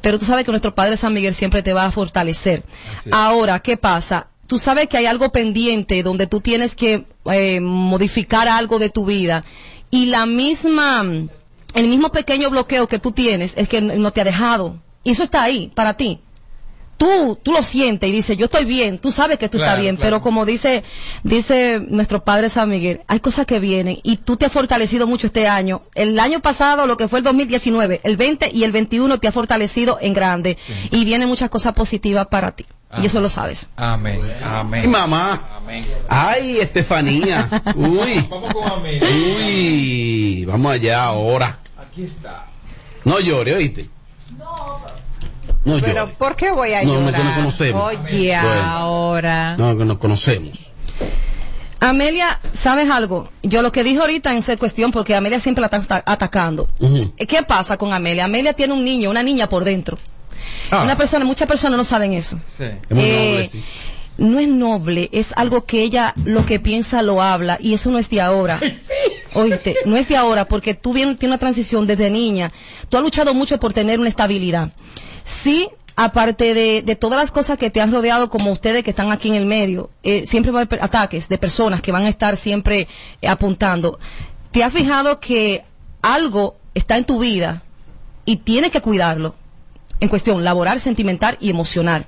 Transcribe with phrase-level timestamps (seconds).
[0.00, 2.64] pero tú sabes que nuestro Padre San Miguel siempre te va a fortalecer.
[3.12, 4.26] Ahora, ¿qué pasa?
[4.48, 9.06] Tú sabes que hay algo pendiente donde tú tienes que eh, modificar algo de tu
[9.06, 9.44] vida
[9.90, 11.04] y la misma,
[11.74, 14.80] el mismo pequeño bloqueo que tú tienes es que no te ha dejado.
[15.04, 16.20] Y eso está ahí para ti
[16.96, 19.96] tú, tú lo sientes y dices, yo estoy bien, tú sabes que tú estás bien,
[19.96, 20.84] pero como dice,
[21.22, 25.26] dice nuestro padre San Miguel, hay cosas que vienen y tú te has fortalecido mucho
[25.26, 25.82] este año.
[25.94, 29.32] El año pasado, lo que fue el 2019, el 20 y el 21 te ha
[29.32, 30.58] fortalecido en grande
[30.90, 32.66] y vienen muchas cosas positivas para ti.
[33.02, 33.70] Y eso lo sabes.
[33.76, 34.20] Amén.
[34.42, 34.84] Amén.
[34.84, 35.40] Y mamá.
[35.56, 35.84] Amén.
[36.08, 37.48] Ay, Estefanía.
[37.74, 38.24] Uy.
[38.30, 39.02] Vamos con amén.
[39.02, 40.44] Uy.
[40.44, 41.58] Vamos allá ahora.
[41.76, 42.46] Aquí está.
[43.04, 43.88] No llore, oíste.
[44.38, 44.80] No,
[45.64, 47.12] Pero ¿por qué voy a no, llorar?
[47.12, 47.94] No, que nos conocemos.
[47.94, 49.56] Oye, ahora.
[49.56, 50.70] No, que nos conocemos.
[51.80, 53.28] Amelia, ¿sabes algo?
[53.42, 56.68] Yo lo que dije ahorita en esa cuestión, porque Amelia siempre la está atacando.
[57.16, 58.24] ¿Qué pasa con Amelia?
[58.24, 59.98] Amelia tiene un niño, una niña por dentro.
[60.70, 60.82] Ah.
[60.82, 62.38] Una persona, muchas personas no saben eso.
[62.46, 62.64] Sí.
[62.88, 63.64] Es muy noble, eh, sí.
[64.16, 67.98] No es noble, es algo que ella lo que piensa lo habla y eso no
[67.98, 68.60] es de ahora.
[68.60, 68.92] sí.
[69.34, 72.50] Oíste, no es de ahora porque tú tienes una transición desde niña.
[72.88, 74.70] Tú has luchado mucho por tener una estabilidad.
[75.24, 79.10] Sí, aparte de, de, todas las cosas que te han rodeado, como ustedes que están
[79.10, 82.08] aquí en el medio, eh, siempre va a haber ataques de personas que van a
[82.08, 82.86] estar siempre
[83.22, 83.98] eh, apuntando.
[84.52, 85.64] ¿Te has fijado que
[86.02, 87.62] algo está en tu vida
[88.24, 89.34] y tienes que cuidarlo?
[89.98, 92.06] En cuestión laboral, sentimental y emocional.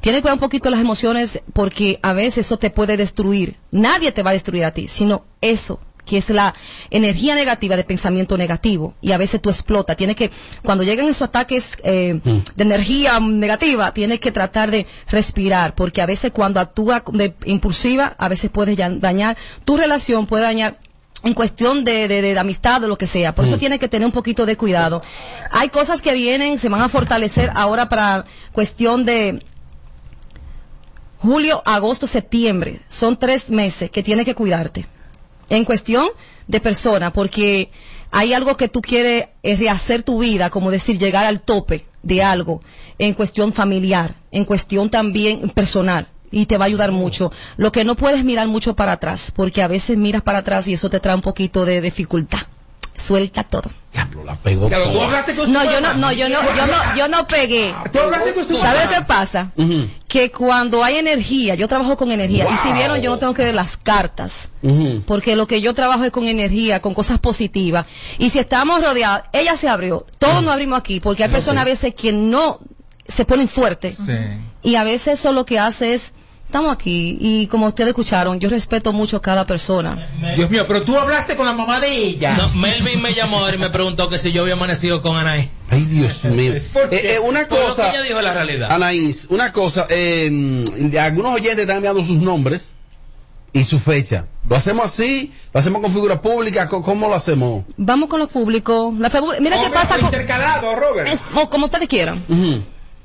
[0.00, 3.56] Tienes que cuidar un poquito las emociones porque a veces eso te puede destruir.
[3.70, 6.54] Nadie te va a destruir a ti, sino eso que es la
[6.90, 8.94] energía negativa de pensamiento negativo.
[9.00, 9.96] Y a veces tú explotas.
[9.96, 10.30] Tienes que,
[10.64, 12.18] cuando llegan esos ataques eh,
[12.56, 18.16] de energía negativa, tienes que tratar de respirar, porque a veces cuando actúa de impulsiva,
[18.18, 20.78] a veces puedes dañar tu relación, puede dañar
[21.24, 23.34] en cuestión de, de, amistad o lo que sea.
[23.34, 23.60] Por eso mm.
[23.60, 25.02] tienes que tener un poquito de cuidado.
[25.50, 29.44] Hay cosas que vienen, se van a fortalecer ahora para cuestión de
[31.18, 32.80] julio, agosto, septiembre.
[32.88, 34.86] Son tres meses que tienes que cuidarte
[35.50, 36.08] en cuestión
[36.46, 37.70] de persona, porque
[38.10, 42.22] hay algo que tú quieres eh, rehacer tu vida, como decir, llegar al tope de
[42.22, 42.62] algo,
[42.98, 46.08] en cuestión familiar, en cuestión también personal.
[46.30, 47.32] Y te va a ayudar mucho.
[47.56, 50.74] Lo que no puedes mirar mucho para atrás, porque a veces miras para atrás y
[50.74, 52.40] eso te trae un poquito de dificultad
[52.98, 53.70] suelta todo.
[53.92, 55.48] Diablo, la pegó todo.
[55.48, 57.74] no, yo no, no, yo no, yo no, yo no pegué.
[58.60, 59.52] ¿Sabes qué pasa?
[60.06, 62.46] Que cuando hay energía, yo trabajo con energía.
[62.50, 64.50] Y si vieron, yo no tengo que ver las cartas.
[65.06, 67.86] Porque lo que yo trabajo es con energía, con cosas positivas.
[68.18, 70.06] Y si estamos rodeados, ella se abrió.
[70.18, 71.00] Todos nos abrimos aquí.
[71.00, 72.60] Porque hay personas a veces que no
[73.06, 73.98] se ponen fuertes.
[74.62, 76.12] Y a veces eso lo que hace es
[76.48, 80.08] estamos aquí y como ustedes escucharon, yo respeto mucho a cada persona.
[80.34, 82.36] Dios mío, pero tú hablaste con la mamá de ella.
[82.36, 85.48] No, Melvin me llamó y me preguntó que si yo había amanecido con Anaís.
[85.70, 86.54] Ay, Dios mío.
[86.90, 87.90] Eh, eh, una cosa.
[87.90, 88.72] ella dijo la realidad.
[88.72, 89.86] Anaís, una cosa.
[89.90, 90.64] Eh,
[90.98, 92.74] algunos oyentes están enviando sus nombres
[93.52, 94.26] y su fecha.
[94.48, 95.30] ¿Lo hacemos así?
[95.52, 96.66] ¿Lo hacemos con figura pública?
[96.68, 97.64] ¿Cómo lo hacemos?
[97.76, 98.94] Vamos con lo público.
[98.98, 100.06] La Mira qué pasa con.
[100.06, 101.20] Intercalado, Robert.
[101.34, 102.24] o como ustedes quieran.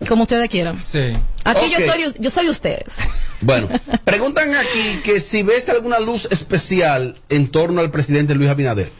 [0.07, 0.83] Como ustedes quieran.
[0.91, 1.13] Sí.
[1.43, 2.93] Aquí yo, soy, yo soy ustedes.
[3.41, 3.67] Bueno,
[4.05, 8.91] preguntan aquí que si ves alguna luz especial en torno al presidente Luis Abinader.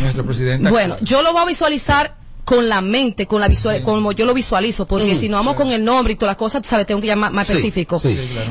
[0.00, 0.70] Nuestro presidente.
[0.70, 4.34] Bueno, yo lo voy a visualizar con la mente, con la visual, como yo lo
[4.34, 5.18] visualizo, porque mm.
[5.18, 7.48] si no vamos con el nombre y todas las cosas, sabes, tengo que llamar más,
[7.48, 8.00] específico.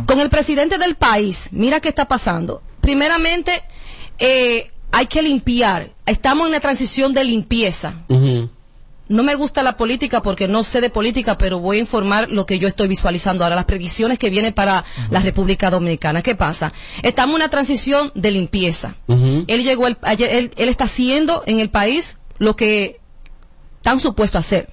[0.06, 2.62] Con el presidente del país, mira qué está pasando.
[2.82, 3.64] Primeramente,
[4.18, 5.92] eh, hay que limpiar.
[6.06, 8.04] Estamos en una transición de limpieza
[9.08, 12.46] no me gusta la política porque no sé de política, pero voy a informar lo
[12.46, 16.22] que yo estoy visualizando ahora, las predicciones que vienen para la República Dominicana.
[16.22, 16.74] ¿Qué pasa?
[17.02, 18.96] Estamos en una transición de limpieza.
[19.08, 23.00] Él llegó, el, él, está haciendo en el país lo que
[23.78, 24.70] están supuestos a hacer.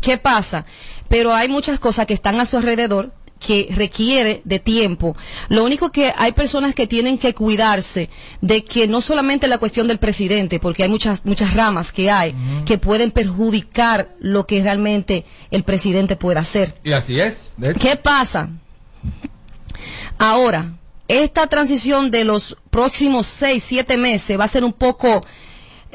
[0.00, 0.66] ¿Qué pasa?
[1.08, 3.12] Pero hay muchas cosas que están a su alrededor
[3.44, 5.16] que requiere de tiempo.
[5.48, 8.08] Lo único que hay personas que tienen que cuidarse
[8.40, 12.34] de que no solamente la cuestión del presidente, porque hay muchas muchas ramas que hay
[12.64, 16.74] que pueden perjudicar lo que realmente el presidente puede hacer.
[16.84, 17.52] Y así es.
[17.78, 18.48] ¿Qué pasa?
[20.18, 20.76] Ahora,
[21.08, 25.24] esta transición de los próximos seis, siete meses va a ser un poco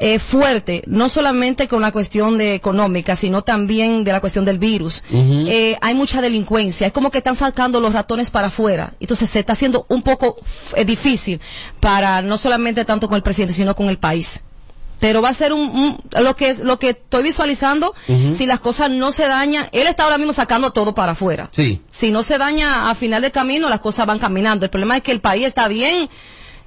[0.02, 4.58] eh, fuerte, no solamente con la cuestión de económica, sino también de la cuestión del
[4.58, 5.04] virus.
[5.12, 8.94] Eh, hay mucha delincuencia, es como que están sacando los ratones para afuera.
[8.98, 10.36] Entonces se está haciendo un poco
[10.74, 11.38] eh, difícil
[11.80, 14.42] para no solamente tanto con el presidente, sino con el país
[15.00, 17.94] pero va a ser un, lo que es lo que estoy visualizando
[18.34, 21.80] si las cosas no se dañan él está ahora mismo sacando todo para afuera sí.
[21.88, 25.02] si no se daña a final de camino las cosas van caminando el problema es
[25.02, 26.10] que el país está bien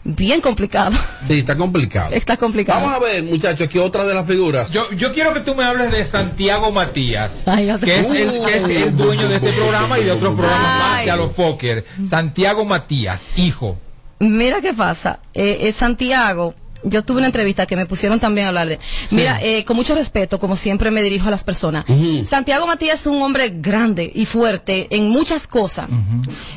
[0.03, 0.91] bien complicado.
[1.27, 2.13] Sí, está complicado.
[2.13, 2.81] Está complicado.
[2.81, 4.71] Vamos a ver, muchachos, aquí otra de las figuras.
[4.71, 8.83] Yo, yo quiero que tú me hables de Santiago Matías, que, es el, que es
[8.83, 11.85] el dueño de este programa y de otros programas más, de a los póker.
[12.07, 13.77] Santiago Matías, hijo.
[14.19, 15.19] Mira qué pasa.
[15.33, 16.53] Eh, es Santiago
[16.83, 18.79] yo tuve una entrevista que me pusieron también a hablar de.
[19.11, 21.85] Mira, eh, con mucho respeto, como siempre me dirijo a las personas.
[22.27, 25.87] Santiago Matías es un hombre grande y fuerte en muchas cosas,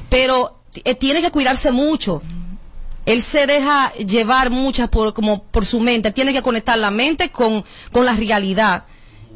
[0.08, 2.22] pero eh, tiene que cuidarse mucho.
[3.06, 6.10] Él se deja llevar muchas por, como por su mente.
[6.10, 8.84] tiene que conectar la mente con, con la realidad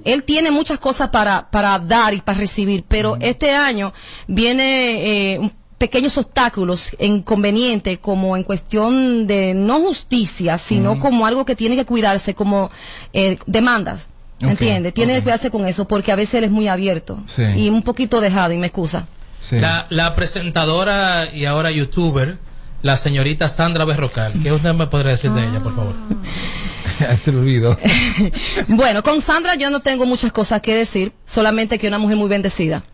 [0.05, 3.93] él tiene muchas cosas para, para dar y para recibir, pero este año
[4.27, 11.57] viene eh, pequeños obstáculos inconvenientes como en cuestión de no justicia, sino como algo que
[11.57, 12.71] tiene que cuidarse como
[13.13, 14.07] eh, demandas.
[14.41, 14.91] ¿Me entiende?
[14.91, 17.23] Tiene que cuidarse con eso porque a veces él es muy abierto
[17.57, 19.07] y un poquito dejado y me excusa.
[19.51, 22.39] La, la, presentadora y ahora youtuber,
[22.83, 25.95] la señorita Sandra Berrocal, ¿qué usted me podría decir de ella, por favor?
[27.17, 27.79] Se olvidó.
[28.69, 32.17] bueno, con Sandra yo no tengo muchas cosas que decir, solamente que es una mujer
[32.17, 32.85] muy bendecida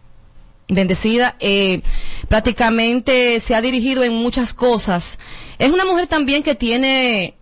[0.68, 1.80] bendecida, eh,
[2.28, 5.18] prácticamente se ha dirigido en muchas cosas.
[5.58, 7.36] Es una mujer también que tiene,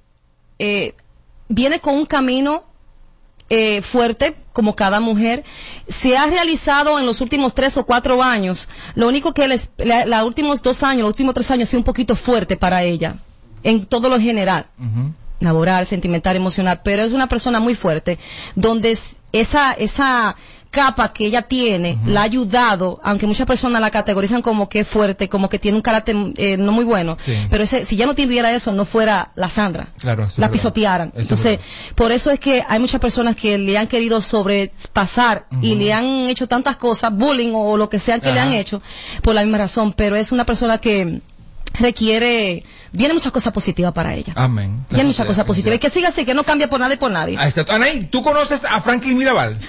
[0.58, 0.94] eh,
[1.48, 2.64] viene con un camino
[3.48, 5.44] eh, fuerte, como cada mujer.
[5.86, 8.70] Se ha realizado en los últimos tres o cuatro años.
[8.94, 11.84] Lo único que les, los últimos dos años, los últimos tres años ha sido un
[11.84, 13.16] poquito fuerte para ella,
[13.62, 14.68] en todo lo general.
[15.40, 18.18] Laboral, sentimental, emocional, pero es una persona muy fuerte,
[18.54, 18.96] donde
[19.32, 20.36] esa, esa
[20.74, 24.88] capa que ella tiene la ha ayudado, aunque muchas personas la categorizan como que es
[24.88, 27.16] fuerte, como que tiene un carácter eh, no muy bueno,
[27.48, 29.88] pero ese, si ya no tuviera eso, no fuera la Sandra,
[30.36, 31.12] la pisotearan.
[31.14, 31.60] Entonces,
[31.94, 36.04] por eso es que hay muchas personas que le han querido sobrepasar y le han
[36.28, 38.82] hecho tantas cosas, bullying o lo que sea que le han hecho,
[39.22, 41.20] por la misma razón, pero es una persona que
[41.78, 44.32] requiere, viene muchas cosas positivas para ella.
[44.36, 44.84] Amén.
[44.90, 45.76] Viene muchas cosas positivas.
[45.76, 47.38] Y que siga así, que no cambie por nada y por nadie.
[47.68, 49.60] Anaí, ¿tú conoces a Franklin Mirabal?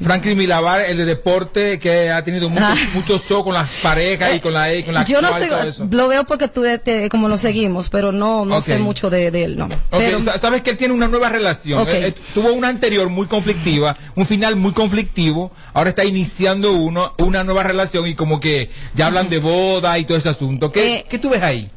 [0.00, 2.90] Franklin, Milavar, el de deporte que ha tenido muchos ah.
[2.94, 5.48] mucho show con las parejas y con la con la Yo no sé,
[5.90, 6.62] lo veo porque tú
[7.10, 9.68] como lo seguimos, pero no no sé mucho de, él, no.
[9.90, 11.86] Pero, sabes que él tiene una nueva relación.
[11.88, 15.52] Eh, eh, tuvo una anterior muy conflictiva, un final muy conflictivo.
[15.72, 20.04] Ahora está iniciando uno una nueva relación y como que ya hablan de boda y
[20.04, 20.72] todo ese asunto.
[20.72, 21.70] ¿Qué, eh, ¿qué tú ves ahí?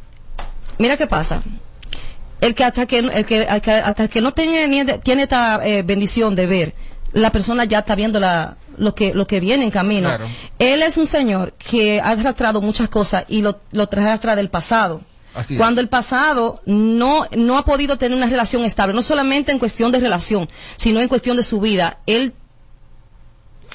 [0.77, 1.43] Mira qué pasa
[2.41, 6.73] el que hasta que, el que, hasta que no tiene, tiene esta bendición de ver
[7.13, 10.09] la persona ya está viendo la, lo que lo que viene en camino.
[10.57, 15.01] Él es un señor que ha arrastrado muchas cosas y lo, lo arrastra del pasado.
[15.57, 19.91] Cuando el pasado no, no ha podido tener una relación estable, no solamente en cuestión
[19.91, 21.99] de relación, sino en cuestión de su vida.
[22.07, 22.33] Él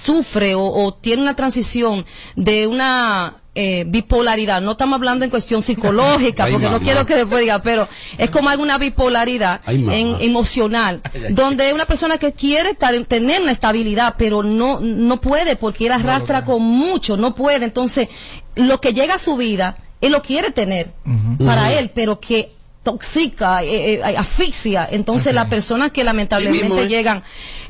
[0.05, 2.05] sufre o tiene una transición
[2.35, 4.61] de una eh, bipolaridad.
[4.61, 8.49] No estamos hablando en cuestión psicológica, porque no quiero que después diga, pero es como
[8.49, 15.21] alguna bipolaridad en, emocional, donde una persona que quiere tener una estabilidad, pero no, no
[15.21, 17.65] puede, porque él arrastra con mucho, no puede.
[17.65, 18.09] Entonces,
[18.57, 20.93] lo que llega a su vida, él lo quiere tener
[21.39, 22.51] para él, pero que
[22.83, 24.89] toxica, eh, eh, asfixia.
[24.91, 27.23] Entonces, las personas que lamentablemente llegan,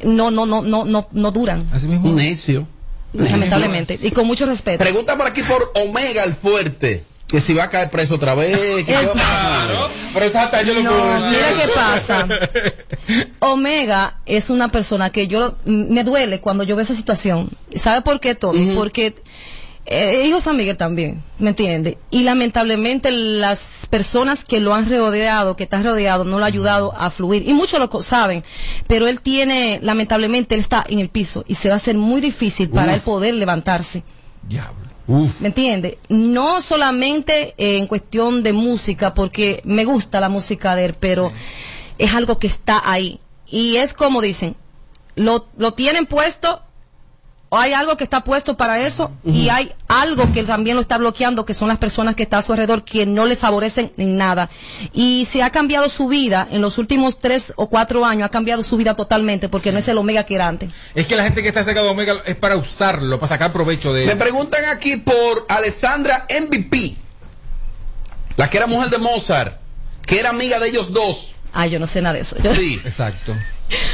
[0.03, 1.69] no, no, no, no, no, no duran.
[1.73, 2.09] Así mismo.
[2.09, 2.67] Un necio
[3.15, 3.99] lamentablemente.
[4.03, 4.83] Y con mucho respeto.
[4.83, 7.05] Pregunta por aquí por Omega el Fuerte.
[7.27, 8.57] Que si va a caer preso otra vez.
[8.85, 12.29] Que claro, pero esa yo lo no, Mira qué pasa.
[13.41, 17.51] Omega es una persona que yo me duele cuando yo veo esa situación.
[17.75, 18.53] ¿Sabe por qué, todo?
[18.77, 19.17] Porque
[19.87, 21.99] eh, hijo San Miguel también, ¿me entiende?
[22.11, 26.95] Y lamentablemente las personas que lo han rodeado, que está rodeado, no lo ha ayudado
[26.97, 27.47] a fluir.
[27.47, 28.45] Y muchos lo saben,
[28.87, 32.23] pero él tiene, lamentablemente, él está en el piso y se va a hacer muy
[32.23, 34.05] difícil para él poder levantarse.
[34.49, 34.85] Diablo.
[35.07, 35.99] ¿Me entiende?
[36.09, 41.31] No solamente en cuestión de música, porque me gusta la música de él, pero
[41.99, 43.21] es algo que está ahí.
[43.47, 44.57] Y es como dicen,
[45.15, 46.63] lo, lo tienen puesto
[47.51, 51.45] hay algo que está puesto para eso y hay algo que también lo está bloqueando,
[51.45, 54.51] que son las personas que están a su alrededor que no le favorecen en nada.
[54.93, 58.63] Y se ha cambiado su vida en los últimos tres o cuatro años, ha cambiado
[58.65, 60.71] su vida totalmente porque no es el Omega que era antes.
[60.95, 63.93] Es que la gente que está cerca de Omega es para usarlo, para sacar provecho
[63.93, 66.97] de Me preguntan aquí por Alessandra MVP,
[68.37, 69.61] la que era mujer de Mozart,
[70.07, 71.35] que era amiga de ellos dos.
[71.53, 72.37] Ah, yo no sé nada de eso.
[72.53, 73.33] Sí, exacto.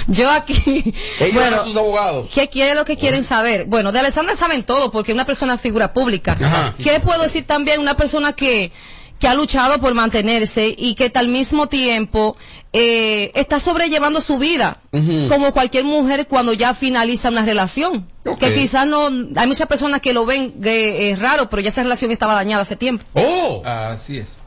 [0.06, 0.94] Yo aquí.
[1.20, 2.28] Ellos bueno, sus abogados.
[2.32, 3.66] ¿Qué quiere lo que quieren saber?
[3.66, 6.36] Bueno, de Alessandra saben todo porque es una persona figura pública.
[6.82, 7.80] ¿Qué puedo decir también?
[7.80, 8.72] Una persona que
[9.20, 12.36] que ha luchado por mantenerse y que al mismo tiempo
[12.72, 14.80] eh, está sobrellevando su vida,
[15.28, 18.06] como cualquier mujer cuando ya finaliza una relación.
[18.38, 22.10] Que quizás no, hay muchas personas que lo ven eh, raro, pero ya esa relación
[22.10, 23.04] estaba dañada hace tiempo.
[23.12, 23.62] ¡Oh!
[23.64, 24.39] Así es.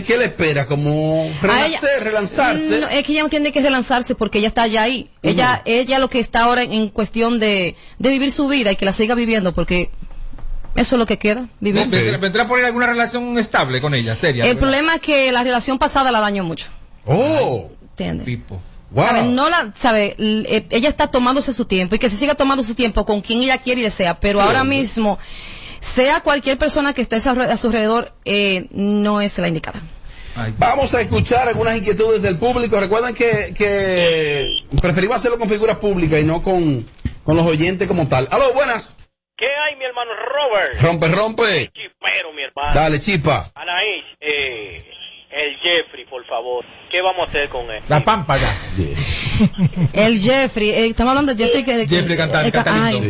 [0.00, 0.66] ¿Qué le espera?
[0.66, 2.86] ¿Como relanzarse?
[2.90, 5.10] es que ella no tiene que relanzarse porque ella está ya ahí.
[5.22, 8.92] Ella ella lo que está ahora en, cuestión de, vivir su vida y que la
[8.92, 9.90] siga viviendo porque
[10.74, 11.88] eso es lo que queda, vivir.
[12.18, 14.46] ¿Vendrá a poner alguna relación estable con ella, seria?
[14.46, 16.70] El problema es que la relación pasada la dañó mucho.
[17.04, 17.70] Oh.
[17.90, 18.38] ¿Entiendes?
[18.94, 22.74] No la, sabe, eh, ella está tomándose su tiempo y que se siga tomando su
[22.74, 25.18] tiempo con quien ella quiere y desea, pero ahora mismo
[25.82, 29.82] sea cualquier persona que esté a su alrededor, eh, no es la indicada.
[30.56, 32.80] Vamos a escuchar algunas inquietudes del público.
[32.80, 36.86] Recuerden que, que preferimos hacerlo con figuras públicas y no con,
[37.24, 38.28] con los oyentes como tal.
[38.30, 38.96] Aló, buenas.
[39.36, 40.80] ¿Qué hay, mi hermano Robert?
[40.80, 41.70] Rompe, rompe.
[41.74, 42.74] Chipero, mi hermano.
[42.74, 43.50] Dale, chipa.
[43.54, 44.91] Anaís, eh,
[45.32, 46.64] el Jeffrey, por favor.
[46.90, 47.82] ¿Qué vamos a hacer con él?
[47.88, 48.54] La pampa ya.
[49.92, 51.86] el Jeffrey, eh, estamos hablando de Jeffrey que...
[51.88, 53.00] Jeffrey cantando.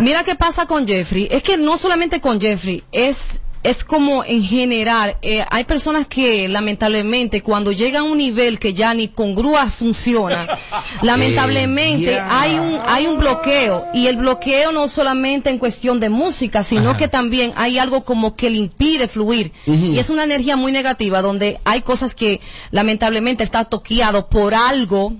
[0.00, 1.28] Mira qué pasa con Jeffrey.
[1.30, 6.48] Es que no solamente con Jeffrey, es es como en general, eh, hay personas que
[6.48, 10.46] lamentablemente cuando llegan a un nivel que ya ni con grúas funciona,
[11.02, 13.84] lamentablemente hay un hay un bloqueo.
[13.92, 18.36] Y el bloqueo no solamente en cuestión de música, sino que también hay algo como
[18.36, 19.52] que le impide fluir.
[19.66, 25.12] Y es una energía muy negativa donde hay cosas que lamentablemente está toqueado por algo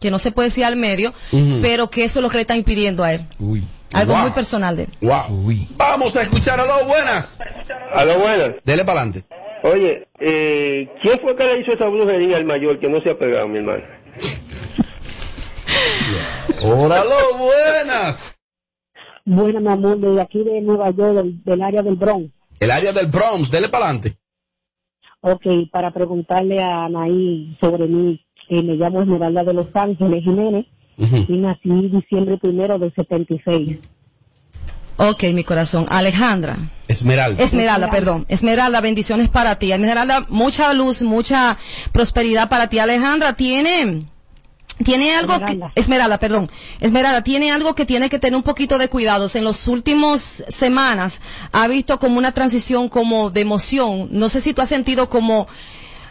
[0.00, 1.14] que no se puede decir al medio,
[1.62, 3.24] pero que eso es lo que le está impidiendo a él.
[3.38, 3.64] Uy.
[3.92, 4.90] Algo muy personal de él.
[5.00, 5.56] Wow.
[5.76, 7.38] Vamos a escuchar a dos buenas.
[7.94, 8.50] A dos buenas.
[8.64, 9.24] Dele para adelante.
[9.62, 13.18] Oye, eh, ¿quién fue que le hizo esa brujería al mayor que no se ha
[13.18, 13.82] pegado, mi hermano?
[16.62, 18.38] Hola, dos buenas.
[19.24, 22.30] Buenas, mi amor, de aquí de Nueva York, del, área del Bronx.
[22.60, 24.16] El área del Bronx, dele para adelante.
[25.20, 30.66] Ok, para preguntarle a Anaí sobre mí, eh, me llamo Esmeralda de Los Ángeles Jiménez
[30.96, 33.78] y nací diciembre primero del 76.
[34.98, 35.86] Ok, mi corazón.
[35.90, 36.56] Alejandra.
[36.88, 37.42] Esmeralda.
[37.42, 38.24] Esmeralda, perdón.
[38.28, 39.72] Esmeralda, bendiciones para ti.
[39.72, 41.58] Esmeralda, mucha luz, mucha
[41.92, 42.78] prosperidad para ti.
[42.78, 44.04] Alejandra, tiene...
[44.84, 45.72] Tiene algo Esmeralda.
[45.74, 46.50] que, Esmeralda, perdón.
[46.80, 49.34] Esmeralda, tiene algo que tiene que tener un poquito de cuidados.
[49.34, 51.22] En los últimos semanas
[51.52, 54.08] ha visto como una transición como de emoción.
[54.10, 55.46] No sé si tú has sentido como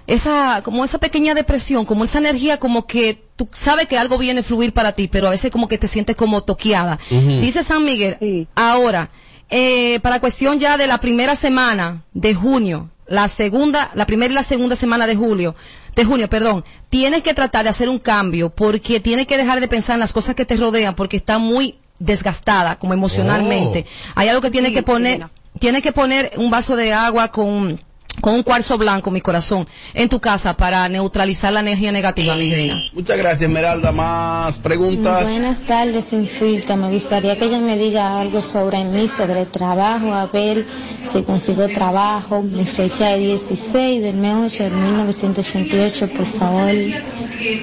[0.08, 4.42] esa, como esa pequeña depresión, como esa energía como que tú sabes que algo viene
[4.42, 7.00] a fluir para ti, pero a veces como que te sientes como toqueada.
[7.10, 9.10] Dice San Miguel, ahora,
[9.50, 14.36] eh, para cuestión ya de la primera semana de junio, la segunda, la primera y
[14.36, 15.56] la segunda semana de julio,
[15.96, 19.68] de junio, perdón, tienes que tratar de hacer un cambio porque tienes que dejar de
[19.68, 23.86] pensar en las cosas que te rodean porque está muy desgastada como emocionalmente.
[23.88, 24.12] Oh.
[24.16, 25.28] Hay algo que tienes que poner,
[25.60, 27.80] tienes que poner un vaso de agua con
[28.22, 32.52] con un cuarzo blanco, mi corazón, en tu casa para neutralizar la energía negativa, mi
[32.52, 32.82] reina.
[32.94, 33.92] Muchas gracias, Esmeralda.
[33.92, 35.24] Más preguntas.
[35.24, 36.76] Buenas tardes, sin filtro.
[36.78, 40.66] Me gustaría que ella me diga algo sobre mí, sobre el trabajo, a ver
[41.04, 42.42] si consigo trabajo.
[42.42, 46.72] Mi fecha es 16 del mes 8 de 1988, por favor.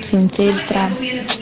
[0.09, 0.81] Sin filtro.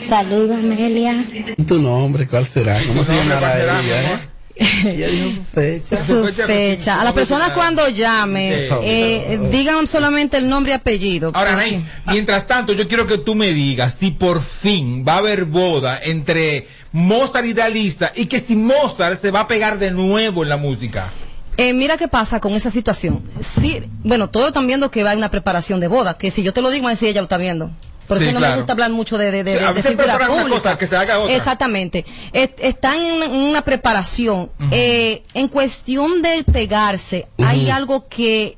[0.01, 1.23] Saludos, Amelia.
[1.67, 2.81] ¿Tu nombre cuál será?
[2.87, 4.30] ¿Cómo se llamará ella?
[4.85, 6.05] Ella dijo su fecha.
[6.05, 7.01] Su fecha.
[7.01, 11.31] A las personas cuando llamen, eh, digan solamente el nombre y apellido.
[11.33, 11.57] Ahora,
[12.05, 15.99] mientras tanto, yo quiero que tú me digas si por fin va a haber boda
[16.03, 20.49] entre Mozart y Dalisa y que si Mozart se va a pegar de nuevo en
[20.49, 21.11] la música.
[21.57, 23.23] Eh, mira qué pasa con esa situación.
[23.39, 26.53] Sí, bueno, todos están viendo que va a una preparación de boda, que si yo
[26.53, 27.71] te lo digo, si ella lo está viendo.
[28.07, 30.77] Por eso no me gusta hablar mucho de, de, de, pública.
[30.77, 31.35] que se haga otra.
[31.35, 32.05] Exactamente.
[32.33, 34.49] están en una, preparación.
[34.71, 38.57] eh, en cuestión de pegarse, hay algo que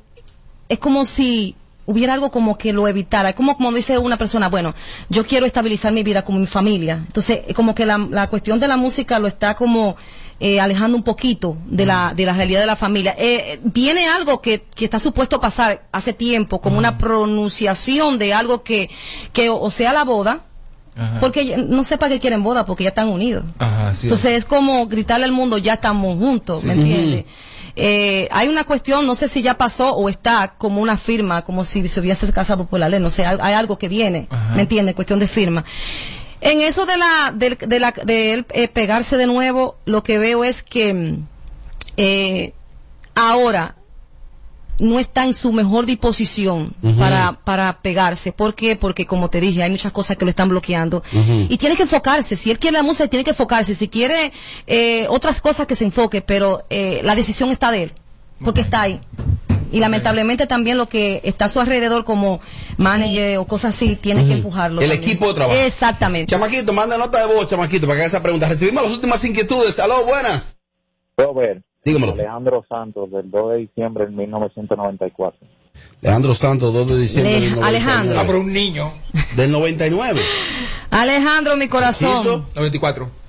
[0.68, 3.30] es como si hubiera algo como que lo evitara.
[3.30, 4.74] Es como, como dice una persona, bueno,
[5.08, 7.02] yo quiero estabilizar mi vida como mi familia.
[7.06, 9.96] Entonces, como que la, la cuestión de la música lo está como
[10.40, 13.14] eh, alejando un poquito de la, de la realidad de la familia.
[13.18, 18.34] Eh, viene algo que, que está supuesto a pasar hace tiempo, como una pronunciación de
[18.34, 18.90] algo que,
[19.32, 20.40] que o sea la boda,
[21.20, 23.44] Porque no sepa que quieren boda porque ya están unidos.
[24.02, 27.24] Entonces es como gritarle al mundo, ya estamos juntos, ¿me entiendes?
[27.76, 31.64] Eh, hay una cuestión, no sé si ya pasó o está como una firma, como
[31.64, 34.94] si se hubiese casado por la ley, no sé, hay, algo que viene, ¿me entiendes?
[34.94, 35.64] Cuestión de firma.
[36.44, 40.18] En eso de la, de, de la, de él eh, pegarse de nuevo, lo que
[40.18, 41.26] veo es que mm,
[41.96, 42.52] eh,
[43.14, 43.76] ahora
[44.78, 48.32] no está en su mejor disposición para, para pegarse.
[48.32, 48.76] ¿Por qué?
[48.76, 51.02] Porque como te dije, hay muchas cosas que lo están bloqueando.
[51.48, 52.36] Y tiene que enfocarse.
[52.36, 53.74] Si él quiere la música, tiene que enfocarse.
[53.74, 54.32] Si quiere
[54.66, 56.22] eh, otras cosas, que se enfoque.
[56.22, 57.92] Pero eh, la decisión está de él.
[58.44, 59.00] Porque está ahí.
[59.74, 62.40] Y lamentablemente también lo que está a su alrededor como
[62.76, 64.80] manager o cosas así, tiene que empujarlo.
[64.80, 65.58] El equipo de trabajo.
[65.58, 66.30] Exactamente.
[66.30, 68.48] Chamaquito, manda nota de voz, Chamaquito, para que haga esa pregunta.
[68.48, 69.80] Recibimos las últimas inquietudes.
[69.80, 70.54] Aló, buenas.
[71.16, 71.60] Robert.
[71.84, 72.12] Dígamelo.
[72.12, 75.40] Alejandro Santos, del 2 de diciembre de 1994.
[76.02, 77.60] Alejandro Santos, 2 de diciembre.
[77.60, 78.20] Alejandro.
[78.20, 78.92] Ah, pero un niño.
[79.34, 80.20] Del 99.
[80.90, 82.46] Alejandro, mi corazón.
[82.54, 83.23] 94.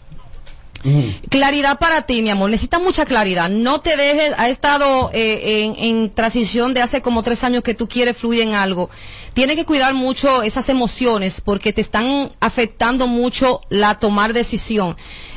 [1.29, 2.49] Claridad para ti, mi amor.
[2.49, 3.49] Necesitas mucha claridad.
[3.49, 4.33] No te dejes.
[4.37, 8.53] Ha estado eh, en, transición de hace como tres años que tú quieres fluir en
[8.53, 8.89] algo.
[9.33, 14.95] Tienes que cuidar mucho esas emociones porque te están afectando mucho la tomar decisión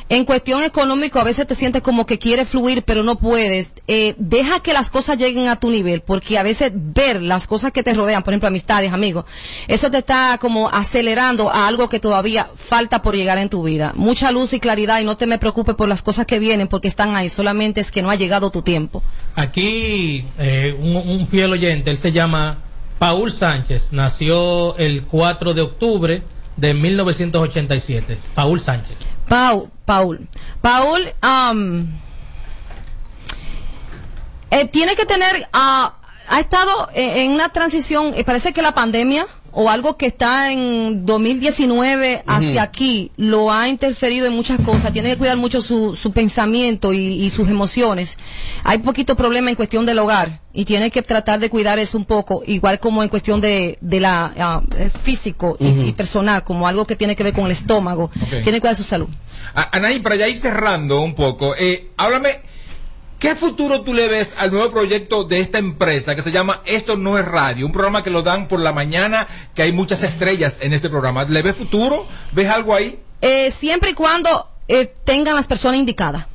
[0.09, 3.71] en cuestión económico a veces te sientes como que quieres fluir pero no puedes.
[3.87, 7.71] Eh, deja que las cosas lleguen a tu nivel porque a veces ver las cosas
[7.71, 9.25] que te rodean, por ejemplo amistades, amigos,
[9.67, 13.93] eso te está como acelerando a algo que todavía falta por llegar en tu vida.
[13.95, 16.87] Mucha luz y claridad y no te me preocupes por las cosas que vienen porque
[16.87, 19.03] están ahí, solamente es que no ha llegado tu tiempo.
[19.35, 22.57] Aquí eh, un, un fiel oyente, él se llama
[22.97, 26.23] Paul Sánchez, nació el 4 de octubre
[26.57, 28.17] de 1987.
[28.35, 28.97] Paul Sánchez.
[29.29, 30.27] Paul, Paul.
[30.61, 31.87] Paul, um,
[34.51, 35.91] eh, tiene que tener, uh,
[36.27, 39.27] ha estado en una transición, eh, parece que la pandemia
[39.61, 44.93] o algo que está en 2019 hacia aquí lo ha interferido en muchas cosas.
[44.93, 48.17] Tiene que cuidar mucho su, su pensamiento y, sus emociones.
[48.63, 52.05] Hay poquito problema en cuestión del hogar y tiene que tratar de cuidar eso un
[52.05, 56.95] poco, igual como en cuestión de, de la eh, físico y, personal, como algo que
[56.95, 58.09] tiene que ver con el estómago.
[58.29, 59.09] Tiene que cuidar su salud.
[59.53, 62.29] Anaí, para ya ir cerrando un poco, eh, háblame
[63.19, 66.95] ¿Qué futuro tú le ves al nuevo proyecto de esta empresa que se llama Esto
[66.95, 67.65] no es radio?
[67.65, 71.25] Un programa que lo dan por la mañana, que hay muchas estrellas en este programa.
[71.25, 72.07] ¿Le ves futuro?
[72.31, 72.97] ¿Ves algo ahí?
[73.21, 76.27] Eh, siempre y cuando eh, tengan las personas indicadas.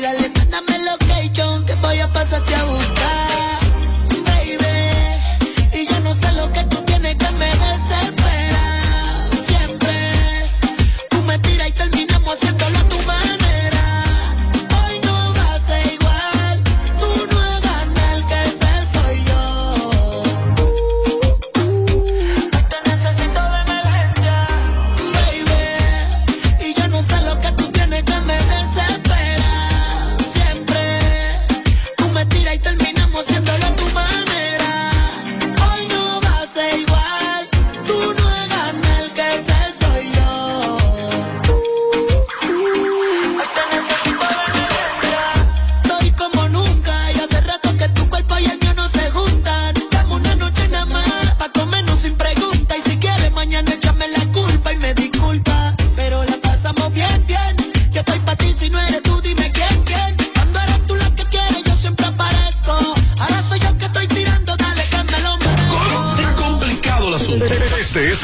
[0.00, 0.98] maldad.
[1.14, 2.79] Ay, dale voy a pasarte a buscar,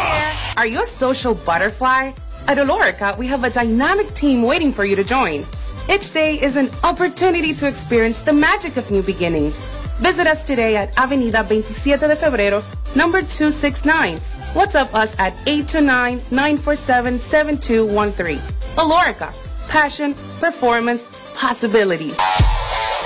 [0.57, 2.13] Are you a social butterfly?
[2.45, 5.45] At Olorica, we have a dynamic team waiting for you to join.
[5.89, 9.63] Each day is an opportunity to experience the magic of new beginnings.
[9.99, 12.61] Visit us today at Avenida 27 de Febrero,
[12.95, 14.17] number 269.
[14.53, 18.37] WhatsApp us at 829-947-7213.
[18.75, 19.33] Alorica,
[19.69, 22.17] passion, performance, possibilities.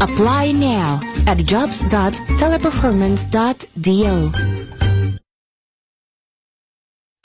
[0.00, 4.32] Apply now at jobs.teleperformance.do.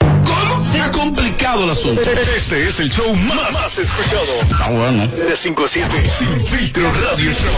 [0.00, 0.64] ¿Cómo?
[0.64, 2.02] Se ha complicado el asunto.
[2.02, 4.32] Este es el show más, más escuchado.
[4.60, 5.06] Ah, bueno.
[5.06, 7.52] De 5 a 7, Sin Filtro Radio Show.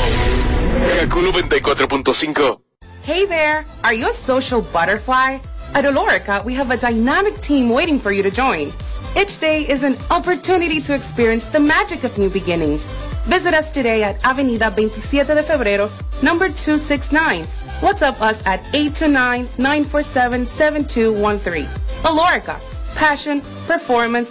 [1.00, 2.60] Kaku 94.5.
[3.02, 5.38] Hey there, are you a social butterfly?
[5.74, 8.70] At Olorica, we have a dynamic team waiting for you to join.
[9.16, 12.92] Each day is an opportunity to experience the magic of new beginnings.
[13.28, 15.90] Visit us today at Avenida 27 de Febrero,
[16.22, 17.44] number 269.
[17.82, 21.66] WhatsApp us at 829-947-7213.
[22.04, 22.58] Alorica,
[22.94, 24.30] passion, performance,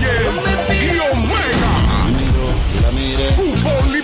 [0.00, 1.03] Reyes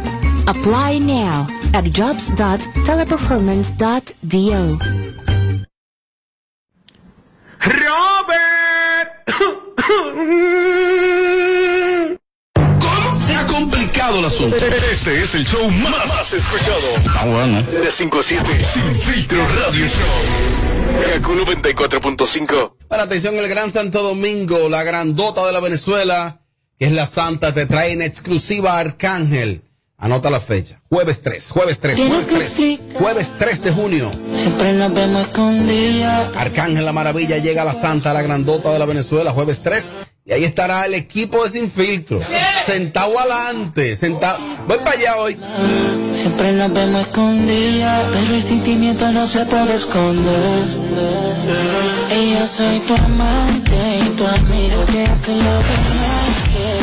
[0.47, 4.79] Apply now at jobs.teleperformance.do.
[7.63, 9.09] Robert.
[12.55, 13.19] ¿Cómo?
[13.19, 14.55] Se ha complicado el asunto.
[14.57, 16.87] Este es el show más, más escuchado.
[17.15, 17.61] Ah, bueno.
[17.61, 20.07] De 5 a 7, Sin Filtro Radio Show.
[21.13, 22.75] Kaku 94.5.
[22.87, 26.41] Para atención, el Gran Santo Domingo, la grandota de la Venezuela,
[26.77, 29.63] que es la Santa, te trae en exclusiva a Arcángel.
[30.01, 30.81] Anota la fecha.
[30.89, 32.79] Jueves 3, jueves 3, jueves 3.
[32.95, 34.09] Jueves 3 de junio.
[34.33, 36.35] Siempre nos vemos escondidas.
[36.35, 39.95] Arcángel La Maravilla llega a la Santa, la grandota de la Venezuela, jueves 3.
[40.25, 42.19] Y ahí estará el equipo de Sin Filtro.
[42.65, 44.39] Sentado adelante, sentado.
[44.67, 45.37] Voy para allá hoy.
[46.13, 48.07] Siempre nos vemos escondidas.
[48.11, 50.65] Pero el sentimiento no se puede esconder.
[52.09, 56.10] Y yo soy tu amante y tu amigo que hace lo que.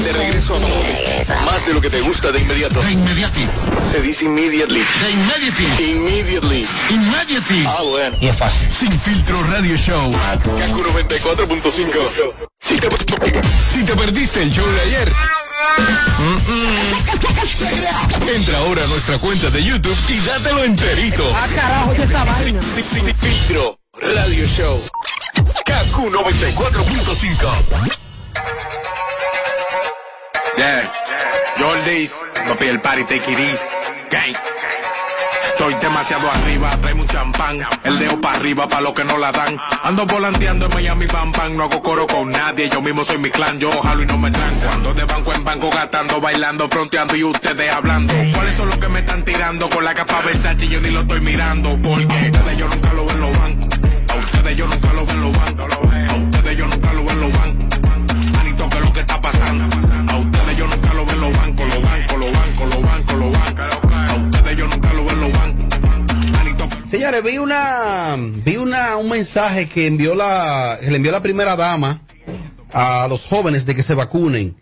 [0.08, 1.44] De regreso a.
[1.44, 2.80] Más de lo que te gusta de inmediato.
[2.80, 3.46] De inmediati.
[3.90, 4.80] Se dice immediately.
[5.02, 5.90] De immediately.
[5.92, 6.66] Immediately.
[6.88, 7.64] Immediately.
[7.66, 8.16] Ah, bueno.
[8.18, 8.72] Y es fácil.
[8.72, 10.10] Sin Filtro Radio Show.
[10.10, 12.32] Kaku 94.5.
[12.58, 12.88] Si te,
[13.74, 15.12] si te perdiste el show de ayer.
[18.34, 21.30] Entra ahora a nuestra cuenta de YouTube y dátelo enterito.
[21.36, 22.60] Ah, carajo, ¿qué esta vaina?
[22.62, 24.82] Sin, sin- sin Filtro Radio Show.
[25.66, 27.98] Kaku 94.5.
[30.58, 30.92] Yeah.
[31.56, 33.76] Jordies, papi el party take it easy.
[34.10, 34.34] Gang.
[35.50, 37.64] Estoy demasiado arriba, trae un champán.
[37.84, 39.56] El dedo para arriba para los que no la dan.
[39.84, 41.56] Ando volanteando en Miami, pam, pam.
[41.56, 43.60] No hago coro con nadie, yo mismo soy mi clan.
[43.60, 44.68] Yo jalo y no me tranco.
[44.72, 48.12] Ando de banco en banco, gastando, bailando, fronteando y ustedes hablando.
[48.34, 50.66] ¿Cuáles son los que me están tirando con la capa Versace?
[50.66, 51.78] Yo ni lo estoy mirando.
[51.80, 53.78] Porque a ustedes yo nunca lo veo en los bancos.
[54.08, 55.87] A ustedes yo nunca lo veo en los bancos.
[66.90, 71.54] Señores, vi una, vi una, un mensaje que envió la, que le envió la primera
[71.54, 72.00] dama
[72.72, 74.56] a los jóvenes de que se vacunen.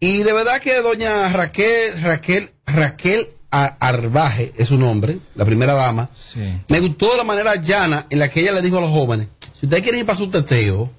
[0.00, 6.08] Y de verdad que doña Raquel, Raquel, Raquel Arbaje es su nombre, la primera dama.
[6.16, 6.40] Sí.
[6.68, 9.66] Me gustó la manera llana en la que ella le dijo a los jóvenes, si
[9.66, 10.90] ustedes quieren ir para su teteo,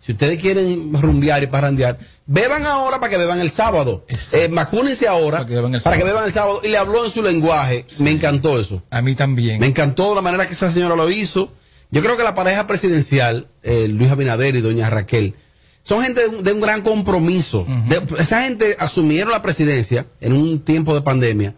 [0.00, 4.04] si ustedes quieren rumbear y parrandear, beban ahora para que beban el sábado.
[4.32, 6.60] Eh, vacúnense ahora para que, beban el, sábado.
[6.64, 7.86] Y le habló en su lenguaje.
[7.98, 8.82] Me encantó eso.
[8.90, 9.60] A mí también.
[9.60, 11.52] Me encantó la manera que esa señora lo hizo.
[11.90, 15.34] Yo creo que la pareja presidencial, eh, Luis Abinader y doña Raquel,
[15.82, 17.64] son gente de un, de un gran compromiso.
[17.88, 21.54] De- esa gente asumieron la presidencia en un tiempo de pandemia.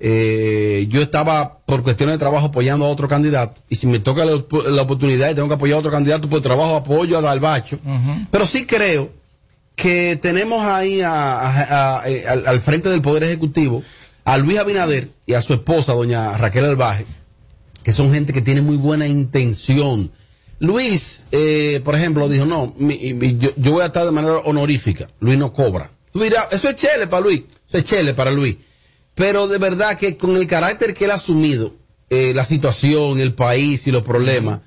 [0.00, 4.24] Eh, yo estaba por cuestiones de trabajo apoyando a otro candidato y si me toca
[4.24, 7.20] la, op- la oportunidad y tengo que apoyar a otro candidato por trabajo apoyo a
[7.20, 7.80] Dalbacho
[8.30, 9.10] pero sí creo
[9.78, 13.82] que tenemos ahí a- eh, al, frente del Poder Ejecutivo
[14.24, 17.06] a Luis Abinader y a su esposa, doña Raquel Albaje,
[17.84, 20.10] que son gente que tiene muy buena intención.
[20.58, 25.06] Luis, eh, por ejemplo, dijo, no, mi- yo, yo voy a estar de manera honorífica.
[25.20, 25.92] Luis no cobra.
[26.12, 28.56] Tú dirás, eso es chele para Luis, eso es chele para Luis.
[29.14, 31.72] Pero de verdad que con el carácter que él ha asumido,
[32.10, 34.60] eh, la situación, el país y los problemas,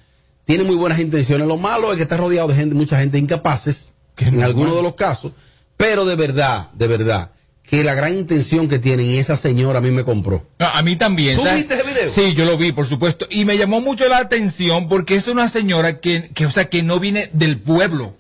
[0.46, 1.48] tiene muy buenas intenciones.
[1.48, 4.96] Lo malo es que está rodeado de gente, mucha gente incapaces, en algunos de los
[4.96, 5.34] casos,
[5.78, 7.32] pero de verdad, de verdad,
[7.64, 10.46] que la gran intención que tienen y esa señora a mí me compró.
[10.60, 11.38] No, a mí también.
[11.38, 11.60] ¿Tú ¿sabes?
[11.60, 12.12] viste ese video?
[12.12, 13.28] Sí, yo lo vi, por supuesto.
[13.30, 16.84] Y me llamó mucho la atención porque es una señora que, que o sea, que
[16.84, 18.16] no viene del pueblo.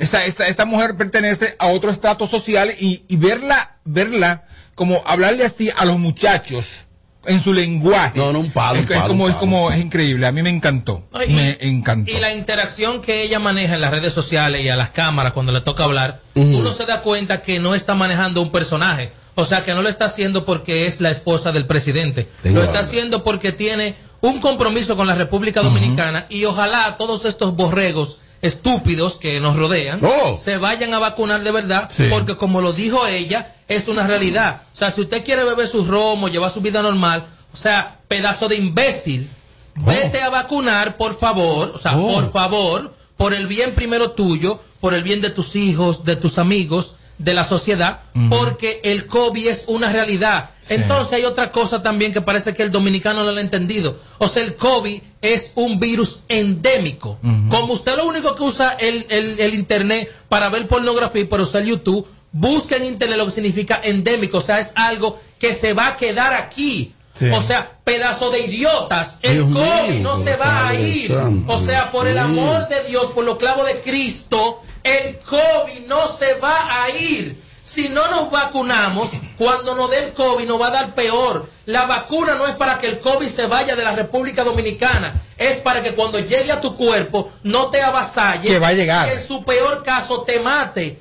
[0.00, 5.44] Esa, esa, esa mujer pertenece a otro estrato social y, y verla, verla, como hablarle
[5.44, 6.87] así a los muchachos
[7.26, 8.18] en su lenguaje.
[8.18, 10.26] No, no, un palo, Es, un es palo, como, un es como, es increíble.
[10.26, 11.08] A mí me encantó.
[11.26, 12.10] y- me encantó.
[12.10, 15.52] Y la interacción que ella maneja en las redes sociales y a las cámaras cuando
[15.52, 19.12] le toca hablar, uno se da cuenta que no está manejando un personaje.
[19.34, 22.28] O sea, que no lo está haciendo porque es la esposa del presidente.
[22.44, 27.54] lo está haciendo porque tiene un compromiso con la República Dominicana y ojalá todos estos
[27.54, 30.36] borregos estúpidos que nos rodean oh.
[30.38, 34.62] se vayan a vacunar de verdad, porque como lo dijo ella, es una realidad.
[34.72, 38.48] O sea, si usted quiere beber su romo, llevar su vida normal, o sea, pedazo
[38.48, 39.30] de imbécil,
[39.76, 39.84] oh.
[39.84, 42.14] vete a vacunar, por favor, o sea, oh.
[42.14, 46.38] por favor, por el bien primero tuyo, por el bien de tus hijos, de tus
[46.38, 48.00] amigos, de la sociedad,
[48.30, 50.50] porque el COVID es una realidad.
[50.68, 53.98] Entonces hay otra cosa también que parece que el dominicano no lo ha entendido.
[54.18, 57.18] O sea, el COVID es un virus endémico.
[57.50, 61.64] Como usted lo único que usa el, el, Internet para ver pornografía y para usar
[61.64, 64.38] YouTube, busca en Internet lo que significa endémico.
[64.38, 66.94] O sea, es algo que se va a quedar aquí.
[67.32, 69.18] O sea, pedazo de idiotas.
[69.22, 71.12] El COVID no se va a ir.
[71.48, 76.08] O sea, por el amor de Dios, por los clavos de Cristo, el COVID no
[76.10, 77.42] se va a ir.
[77.62, 81.50] Si no nos vacunamos, cuando nos dé el COVID nos va a dar peor.
[81.66, 85.58] La vacuna no es para que el COVID se vaya de la República Dominicana, es
[85.58, 88.48] para que cuando llegue a tu cuerpo no te avasalle.
[88.48, 89.08] Que va a llegar.
[89.08, 90.98] Y en su peor caso te mate.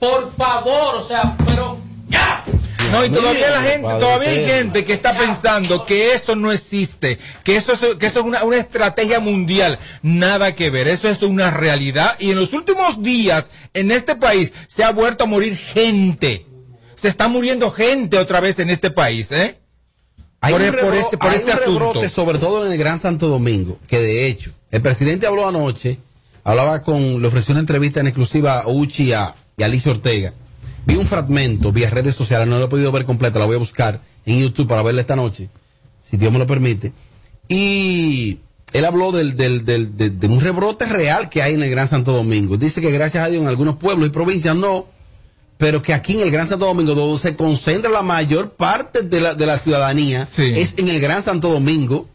[0.00, 2.42] Por favor, o sea, pero ya.
[2.92, 7.18] No, y todavía la gente, todavía hay gente que está pensando que eso no existe,
[7.44, 9.78] que eso es, que eso es una, una estrategia mundial.
[10.02, 12.16] Nada que ver, eso es una realidad.
[12.18, 16.46] Y en los últimos días, en este país, se ha vuelto a morir gente.
[16.94, 19.58] Se está muriendo gente otra vez en este país, ¿eh?
[20.40, 24.80] Hay por, un, rebrote, sobre todo en el Gran Santo Domingo, que de hecho, el
[24.80, 25.98] presidente habló anoche,
[26.44, 30.32] hablaba con, le ofreció una entrevista en exclusiva a Uchi y a Alicia Ortega
[30.88, 33.58] Vi un fragmento vía redes sociales, no lo he podido ver completa, la voy a
[33.58, 35.50] buscar en YouTube para verla esta noche,
[36.00, 36.94] si Dios me lo permite.
[37.46, 38.38] Y
[38.72, 42.12] él habló del, del, del, de, un rebrote real que hay en el Gran Santo
[42.12, 42.56] Domingo.
[42.56, 44.86] Dice que gracias a Dios en algunos pueblos y provincias no,
[45.58, 49.20] pero que aquí en el Gran Santo Domingo, donde se concentra la mayor parte de
[49.20, 52.08] la, de la ciudadanía, es en el Gran Santo Domingo.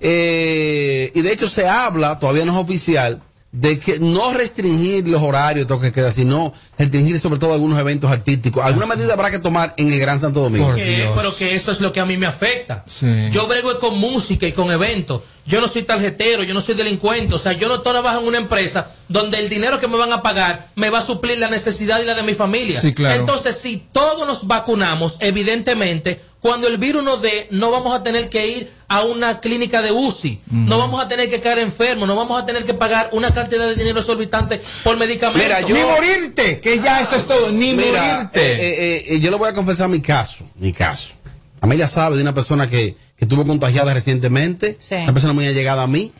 [0.00, 3.22] Eh, y de hecho se habla, todavía no es oficial,
[3.54, 8.64] de que no restringir los horarios, que queda, sino restringir sobre todo algunos eventos artísticos.
[8.64, 10.74] Alguna medida habrá que tomar en el Gran Santo Domingo.
[11.14, 12.84] pero que eso es lo que a mí me afecta.
[13.30, 15.22] Yo brego con música y con eventos.
[15.46, 17.34] Yo no soy tarjetero, yo no soy delincuente.
[17.34, 20.22] O sea, yo no trabajo en una empresa donde el dinero que me van a
[20.22, 22.80] pagar me va a suplir la necesidad y la de mi familia.
[22.82, 28.28] Entonces, si todos nos vacunamos, evidentemente, cuando el virus nos dé, no vamos a tener
[28.28, 32.16] que ir a una clínica de UCI, no vamos a tener que caer enfermos, no
[32.16, 35.70] vamos a tener que pagar una cantidad de dinero exorbitante por medicamentos.
[35.70, 38.40] Ni morirte, que ya eso es todo, ni morirte.
[38.40, 41.14] Eh, eh, eh, yo le voy a confesar mi caso, mi caso.
[41.60, 45.86] Amelia sabe de una persona que, que estuvo contagiada recientemente, una persona muy allegada a
[45.86, 46.12] mí.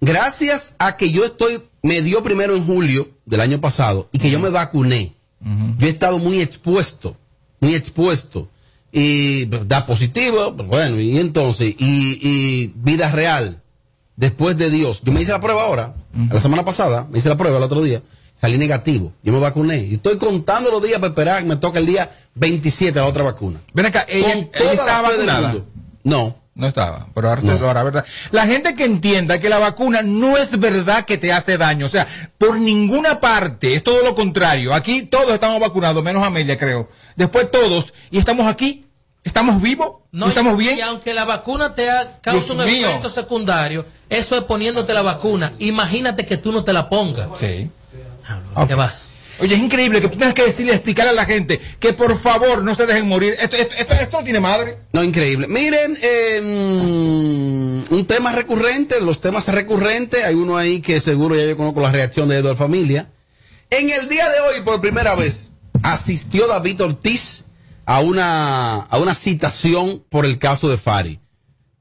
[0.00, 4.30] Gracias a que yo estoy, me dio primero en julio del año pasado y que
[4.30, 5.14] yo me vacuné.
[5.78, 7.16] Yo he estado muy expuesto,
[7.60, 8.48] muy expuesto
[8.92, 13.62] y da positivo, pues bueno, y entonces, y, vida real,
[14.16, 15.02] después de Dios.
[15.04, 15.94] Yo me hice la prueba ahora,
[16.30, 19.84] la semana pasada, me hice la prueba el otro día, salí negativo, yo me vacuné,
[19.84, 23.22] y estoy contando los días para esperar que me toque el día 27 la otra
[23.22, 23.60] vacuna.
[23.74, 25.56] Ven acá, ella, estaba vacunada.
[26.06, 26.46] No.
[26.54, 28.06] No estaba, pero ahora, verdad.
[28.30, 31.88] La gente que entienda que la vacuna no es verdad que te hace daño, o
[31.90, 34.72] sea, por ninguna parte, es todo lo contrario.
[34.72, 36.88] Aquí todos estamos vacunados, menos Amelia, creo.
[37.14, 38.86] Después todos, y estamos aquí
[39.22, 40.02] ¿Estamos vivos?
[40.12, 40.78] No, ¿Estamos bien?
[40.78, 41.88] Y aunque la vacuna te
[42.20, 45.52] causa un efecto secundario, eso es poniéndote la vacuna.
[45.58, 47.26] Imagínate que tú no te la pongas.
[47.40, 47.68] Sí.
[48.68, 49.05] ¿Qué vas?
[49.38, 52.64] Oye, es increíble que tú tengas que decirle, explicarle a la gente que por favor
[52.64, 53.34] no se dejen morir.
[53.38, 54.78] Esto, esto, no tiene madre.
[54.92, 55.46] No, increíble.
[55.46, 61.44] Miren, em, un tema recurrente, de los temas recurrentes, hay uno ahí que seguro ya
[61.44, 63.10] yo conozco la reacción de Eduardo Familia.
[63.68, 67.44] En el día de hoy, por primera vez, asistió David Ortiz
[67.84, 71.20] a una, a una citación por el caso de Fari.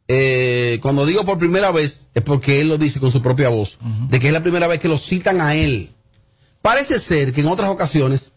[0.07, 3.79] Eh, cuando digo por primera vez, es porque él lo dice con su propia voz,
[4.09, 5.94] de que es la primera vez que lo citan a él.
[6.65, 8.31] Parece ser que en otras ocasiones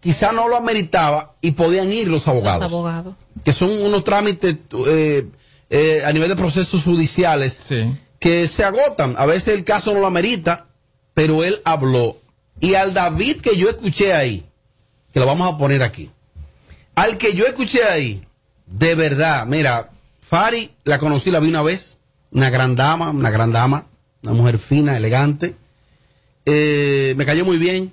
[0.00, 2.64] quizá no lo ameritaba y podían ir los abogados.
[2.64, 3.14] abogados.
[3.44, 4.56] Que son unos trámites
[4.86, 5.26] eh,
[5.70, 7.62] eh, a nivel de procesos judiciales
[8.18, 9.14] que se agotan.
[9.16, 10.66] A veces el caso no lo amerita,
[11.14, 12.18] pero él habló.
[12.60, 14.44] Y al David que yo escuché ahí,
[15.12, 16.10] que lo vamos a poner aquí
[16.94, 18.22] al que yo escuché ahí,
[18.66, 22.00] de verdad, mira, Fari la conocí, la vi una vez,
[22.30, 23.86] una gran dama, una gran dama,
[24.22, 25.56] una mujer fina, elegante.
[26.46, 27.92] Eh, me cayó muy bien.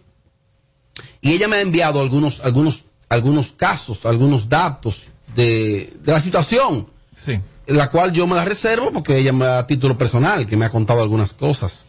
[1.21, 6.87] Y ella me ha enviado algunos, algunos, algunos casos, algunos datos de, de la situación.
[7.15, 7.39] Sí.
[7.67, 10.71] La cual yo me la reservo porque ella me da título personal, que me ha
[10.71, 11.85] contado algunas cosas.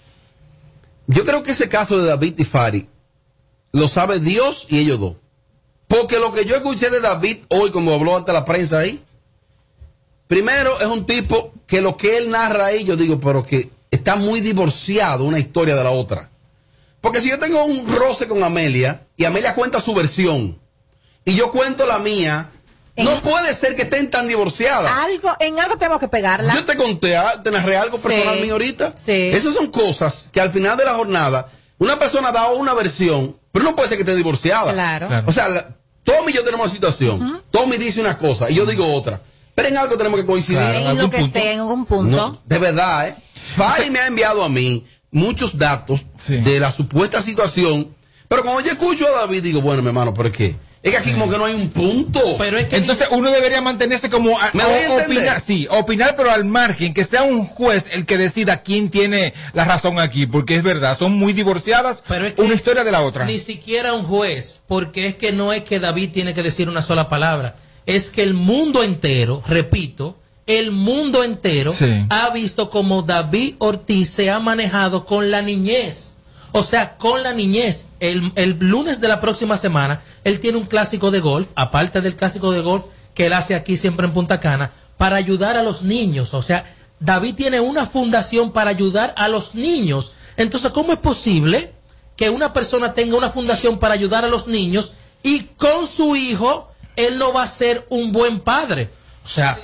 [1.07, 2.89] Yo creo que ese caso de David y Fari
[3.73, 5.17] lo sabe Dios y ellos dos
[5.89, 9.03] Porque lo que yo escuché de David hoy, como habló ante la prensa ahí,
[10.27, 14.17] primero es un tipo que lo que él narra ahí, yo digo, pero que está
[14.17, 16.30] muy divorciado una historia de la otra.
[17.01, 20.61] Porque si yo tengo un roce con Amelia y Amelia cuenta su versión
[21.25, 22.51] y yo cuento la mía,
[22.97, 24.91] no puede ser que estén tan divorciadas.
[24.93, 26.55] Algo, en algo tenemos que pegarla.
[26.55, 28.93] Yo te conté, ah, te narré algo personal mío ahorita.
[28.97, 29.13] Sí.
[29.13, 31.49] Esas son cosas que al final de la jornada,
[31.79, 34.73] una persona da una versión, pero no puede ser que esté divorciada.
[34.73, 35.25] Claro.
[35.27, 35.47] O sea,
[36.05, 37.43] Tommy y yo tenemos una situación.
[37.51, 39.21] Tommy dice una cosa y yo digo otra.
[39.55, 40.61] Pero en algo tenemos que coincidir.
[40.61, 42.41] en, lo que esté, en algún punto.
[42.45, 43.17] de verdad, ¿eh?
[43.57, 47.95] Fari me ha enviado a mí muchos datos de la supuesta situación.
[48.29, 50.55] Pero cuando yo escucho a David, digo, bueno, mi hermano, ¿por qué?
[50.83, 52.21] Es que aquí como que no hay un punto.
[52.39, 57.23] Pero Entonces uno debería mantenerse como ¿Me opinar, sí, opinar pero al margen, que sea
[57.23, 61.35] un juez el que decida quién tiene la razón aquí, porque es verdad, son muy
[61.35, 63.27] divorciadas, pero es una historia de la otra.
[63.27, 66.81] Ni siquiera un juez, porque es que no es que David tiene que decir una
[66.81, 70.20] sola palabra, es que el mundo entero, repito,
[70.59, 71.73] el mundo entero
[72.09, 76.15] ha visto como David Ortiz se ha manejado con la niñez.
[76.53, 77.87] O sea, con la niñez.
[78.01, 82.17] El, el, lunes de la próxima semana, él tiene un clásico de golf, aparte del
[82.17, 82.85] clásico de golf
[83.15, 86.35] que él hace aquí siempre en Punta Cana, para ayudar a los niños.
[86.35, 86.65] O sea,
[86.99, 90.13] David tiene una fundación para ayudar a los niños.
[90.37, 91.73] Entonces, ¿cómo es posible
[92.17, 94.93] que una persona tenga una fundación para ayudar a los niños
[95.23, 98.91] y con su hijo él no va a ser un buen padre?
[99.31, 99.61] O sea,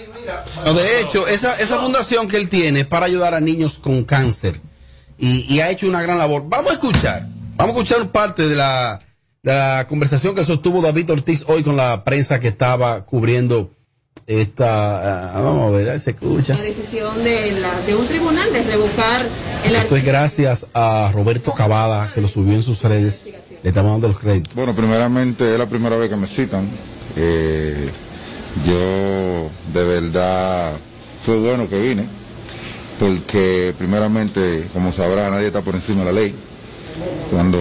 [0.72, 4.60] de hecho, esa, esa fundación que él tiene es para ayudar a niños con cáncer
[5.18, 6.44] y, ha hecho una gran labor.
[6.46, 9.00] Vamos a escuchar, vamos a escuchar parte de la,
[9.42, 13.72] de la conversación que sostuvo David Ortiz hoy con la prensa que estaba cubriendo
[14.28, 16.54] esta, ah, vamos a ver, se escucha.
[16.54, 19.26] La decisión de, la, de un tribunal de revocar
[19.64, 23.32] el Esto es gracias a Roberto Cavada que lo subió en sus redes.
[23.64, 24.54] Le estamos dando los créditos.
[24.54, 26.68] Bueno, primeramente es la primera vez que me citan.
[27.16, 27.90] Eh,
[28.64, 30.72] yo de verdad
[31.22, 32.06] fue bueno que vine,
[32.98, 36.34] porque primeramente, como sabrá, nadie está por encima de la ley.
[37.30, 37.58] Cuando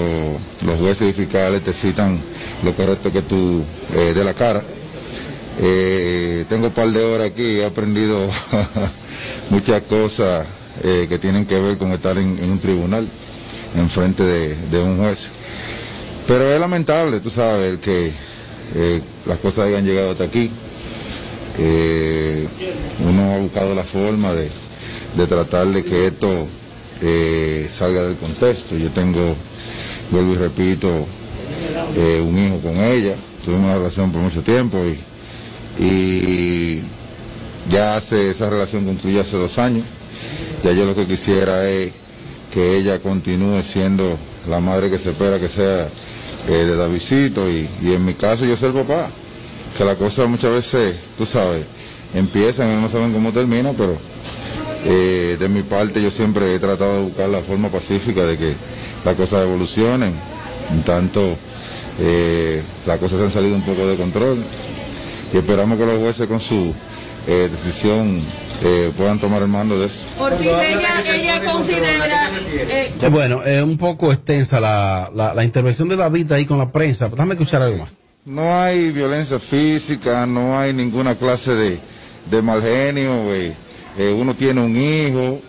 [0.66, 2.20] los jueces y fiscales te citan
[2.64, 4.64] lo correcto que tú eh, de la cara.
[5.60, 8.20] Eh, tengo un par de horas aquí, he aprendido
[9.50, 10.46] muchas cosas
[10.84, 13.08] eh, que tienen que ver con estar en, un tribunal,
[13.76, 15.30] en frente de, de, un juez.
[16.28, 18.12] Pero es lamentable, tú sabes, que
[19.26, 20.50] las cosas hayan llegado hasta aquí.
[21.58, 22.48] Eh,
[23.08, 24.50] uno ha buscado la forma de,
[25.28, 26.48] tratar de que esto
[27.02, 28.76] eh, salga del contexto.
[28.78, 29.36] Yo tengo,
[30.12, 30.90] vuelvo y repito,
[31.96, 34.78] eh, un hijo con ella, tuvimos una relación por mucho tiempo
[35.80, 36.82] y,
[37.68, 39.86] ya hace esa relación concluyó hace dos años.
[40.64, 41.92] Ya yo lo que quisiera es
[42.54, 45.90] que ella continúe siendo la madre que se espera que sea
[46.48, 49.10] de Davidito y, y en mi caso yo soy el papá
[49.76, 51.66] que la cosa muchas veces, tú sabes,
[52.14, 53.98] empiezan y no saben cómo termina, pero
[54.86, 58.54] eh, de mi parte yo siempre he tratado de buscar la forma pacífica de que
[59.04, 60.14] las cosas evolucionen.
[60.72, 61.36] En tanto,
[62.00, 64.44] eh, las cosas han salido un poco de control
[65.34, 66.74] y esperamos que los jueces con su
[67.28, 68.22] eh, decisión
[68.98, 70.06] puedan tomar el mando de eso.
[70.18, 72.32] Ortiz, ella, ella considera...
[73.12, 77.10] bueno, es un poco extensa la, la, intervención de David ahí con la prensa.
[77.10, 77.96] Déjame escuchar algo más.
[78.26, 81.80] No hay violencia física, no hay ninguna clase de,
[82.32, 83.14] de mal genio.
[83.32, 83.54] Eh,
[84.20, 85.40] uno tiene un hijo.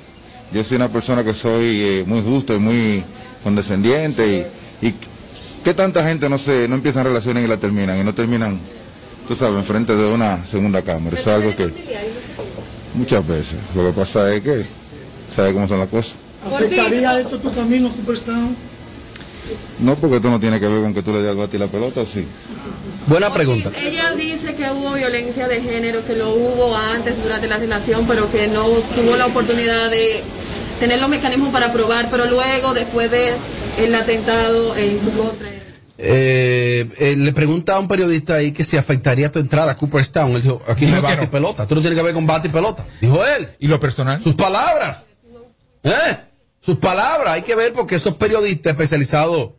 [0.52, 3.02] Yo soy una persona que soy eh, muy justa y muy
[3.42, 4.50] condescendiente.
[4.82, 4.94] Y, y
[5.64, 7.98] ¿qué tanta gente no se no empiezan relaciones y la terminan?
[7.98, 8.60] Y no terminan,
[9.26, 11.18] tú sabes, enfrente de una segunda cámara.
[11.18, 11.70] Es algo que
[12.92, 13.56] muchas veces.
[13.74, 14.66] Lo que pasa es que,
[15.34, 16.16] ¿sabes cómo son las cosas?
[16.44, 18.36] ¿Afectaría esto tu camino, Superstar?
[19.80, 21.68] No, porque esto no tiene que ver con que tú le des al ti la
[21.68, 22.24] pelota, sí.
[23.06, 23.70] Buena pregunta.
[23.76, 28.30] Ella dice que hubo violencia de género, que lo hubo antes durante la relación, pero
[28.32, 30.22] que no tuvo la oportunidad de
[30.80, 33.34] tener los mecanismos para probar, pero luego, después del
[33.78, 35.48] el atentado en contra.
[35.98, 40.32] Eh, eh, le pregunta a un periodista ahí que si afectaría tu entrada a Cooperstown.
[40.32, 41.66] Él dijo, aquí no hay bate y pelota.
[41.66, 42.86] Tú no tienes que ver con bate y pelota.
[43.00, 43.48] Dijo él.
[43.58, 44.22] ¿Y lo personal?
[44.22, 45.04] Sus palabras.
[45.82, 46.16] ¿Eh?
[46.66, 47.34] Sus palabras.
[47.34, 49.50] Hay que ver porque esos periodistas especializados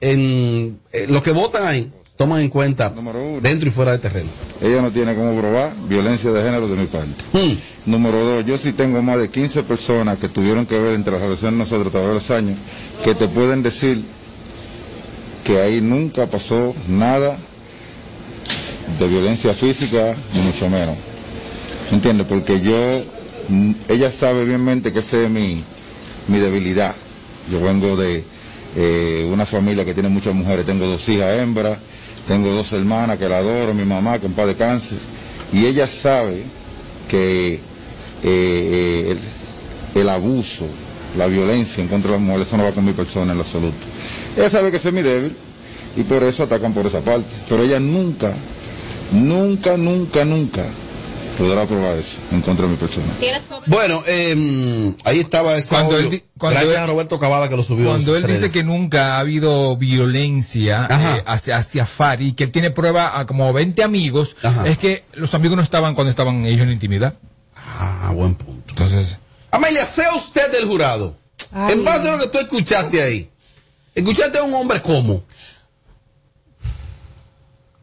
[0.00, 2.94] en eh, lo que votan ahí toman en cuenta
[3.42, 4.30] dentro y fuera de terreno.
[4.62, 7.24] Ella no tiene cómo probar violencia de género de mi parte.
[7.32, 7.90] Hmm.
[7.90, 11.22] Número dos, yo sí tengo más de 15 personas que tuvieron que ver entre las
[11.22, 12.58] relaciones de nosotros a través de los años,
[13.02, 14.04] que te pueden decir
[15.42, 17.36] que ahí nunca pasó nada
[19.00, 20.96] de violencia física, ni mucho menos.
[21.90, 22.26] ¿Entiendes?
[22.28, 23.02] Porque yo,
[23.48, 25.62] mm, ella sabe bienmente que esa es mi,
[26.28, 26.94] mi debilidad.
[27.50, 28.24] Yo vengo de
[28.76, 31.78] eh, una familia que tiene muchas mujeres, tengo dos hijas hembras,
[32.26, 34.96] Tengo dos hermanas que la adoro, mi mamá que en paz descanse.
[35.52, 36.42] Y ella sabe
[37.06, 37.60] que eh,
[38.22, 39.16] eh,
[39.94, 40.64] el, abuso,
[41.18, 43.44] la violencia en contra de las mujeres, eso no va con mi persona en lo
[43.44, 43.76] absoluto.
[44.36, 45.36] Ella sabe que soy mi débil
[45.96, 47.28] y por eso atacan por esa parte.
[47.46, 48.32] Pero ella nunca,
[49.12, 50.64] nunca, nunca, nunca
[51.36, 53.06] podrá probar eso en contra de mi persona.
[53.66, 56.10] Bueno, eh, ahí estaba ese cuando audio.
[56.10, 57.88] él, cuando Gracias él, a Roberto Cavada que lo subió.
[57.90, 62.52] Cuando él dice que nunca ha habido violencia eh, hacia, hacia Fari y que él
[62.52, 64.66] tiene prueba a como 20 amigos, Ajá.
[64.66, 67.14] es que los amigos no estaban cuando estaban ellos en intimidad.
[67.56, 68.64] Ah, buen punto.
[68.70, 69.18] Entonces,
[69.50, 71.16] Amelia, sea usted del jurado.
[71.68, 73.30] En base a lo que tú escuchaste ahí.
[73.94, 75.22] Escuchaste a un hombre como.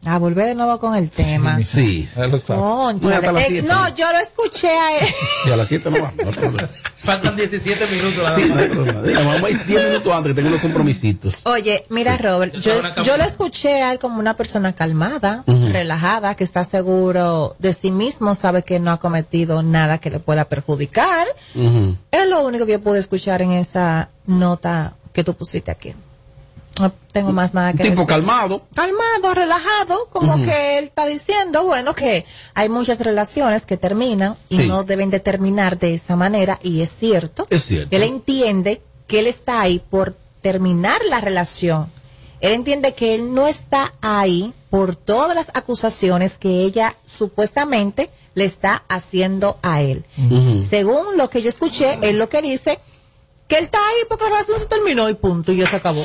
[0.04, 1.60] A volver de nuevo con el tema.
[1.62, 2.08] Sí.
[2.08, 3.68] Hasta las Eh, siete.
[3.68, 5.06] no, yo lo escuché a él.
[5.46, 6.12] Y a las 7 no va.
[6.22, 6.68] No hay problema.
[6.98, 8.28] Faltan 17 minutos.
[8.34, 9.02] Sí, no hay problema.
[9.02, 11.40] Diga, vamos a ir 10 minutos antes que tengo unos compromisitos.
[11.44, 12.72] Oye, mira, Robert, yo,
[13.04, 17.92] yo lo escuché a él como una persona calmada, relajada, que está seguro de sí
[17.92, 21.26] mismo, sabe que no ha cometido nada que le pueda perjudicar.
[22.10, 25.94] Es lo único que yo pude escuchar en esa nota que tú pusiste aquí.
[26.80, 28.06] No tengo más nada que Tipo decir.
[28.06, 28.62] calmado.
[28.74, 34.58] Calmado, relajado, como que él está diciendo, bueno, que hay muchas relaciones que terminan y
[34.62, 34.68] Sí.
[34.68, 37.46] no deben de terminar de esa manera, y es cierto.
[37.50, 37.94] Es cierto.
[37.94, 41.92] Él entiende que él está ahí por terminar la relación.
[42.40, 48.44] Él entiende que él no está ahí por todas las acusaciones que ella supuestamente le
[48.44, 50.04] está haciendo a él.
[50.68, 52.80] Según lo que yo escuché, él lo que dice,
[53.46, 56.02] que él está ahí porque la relación se terminó y punto, y ya se acabó.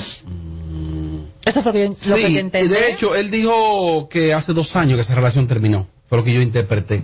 [1.47, 2.67] Eso fue lo que yo, lo que yo Sí, entendí.
[2.67, 5.87] de hecho, él dijo que hace dos años que esa relación terminó.
[6.05, 7.03] Fue lo que yo interpreté.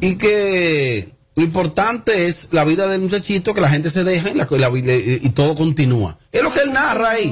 [0.00, 1.08] Y que
[1.38, 5.20] lo importante es la vida del muchachito, que la gente se deja y, la- y
[5.22, 6.18] la- todo continúa.
[6.32, 7.28] Es lo que él narra ahí.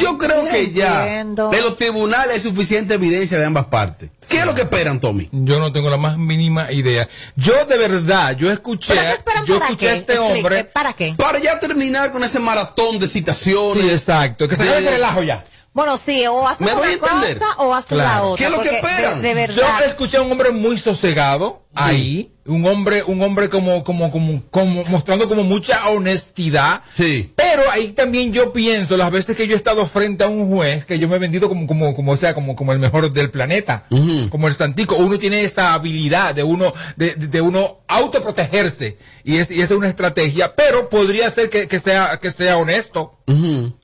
[0.00, 4.10] Yo creo que ya de los tribunales hay suficiente evidencia de ambas partes.
[4.28, 5.28] ¿Qué es lo que esperan, Tommy?
[5.30, 7.06] yo no tengo la más mínima idea.
[7.36, 9.92] Yo de verdad, yo escuché, ¿Pero qué esperan yo para escuché qué?
[9.92, 10.64] a este Explique, hombre.
[10.64, 11.14] ¿Para qué?
[11.18, 13.84] Para ya terminar con ese maratón de citaciones.
[13.84, 15.44] Sí, exacto, que se acabe ese relajo ya.
[15.74, 18.30] Bueno, sí, o hace ¿Me doy una cosa o hace la Claro.
[18.30, 18.36] otra.
[18.46, 19.20] ¿Qué es lo que esperan?
[19.22, 19.56] De, de verdad.
[19.80, 24.42] Yo escuché a un hombre muy sosegado ahí, un hombre, un hombre como, como, como,
[24.50, 26.82] como mostrando como mucha honestidad.
[26.96, 27.32] Sí.
[27.34, 30.84] Pero ahí también yo pienso las veces que yo he estado frente a un juez
[30.84, 33.30] que yo me he vendido como, como, como, o sea, como, como el mejor del
[33.30, 33.86] planeta,
[34.30, 34.96] como el santico.
[34.96, 39.74] Uno tiene esa habilidad de uno, de, de, de uno autoprotegerse y es, y esa
[39.74, 40.54] es una estrategia.
[40.54, 43.18] Pero podría ser que, que sea, que sea honesto,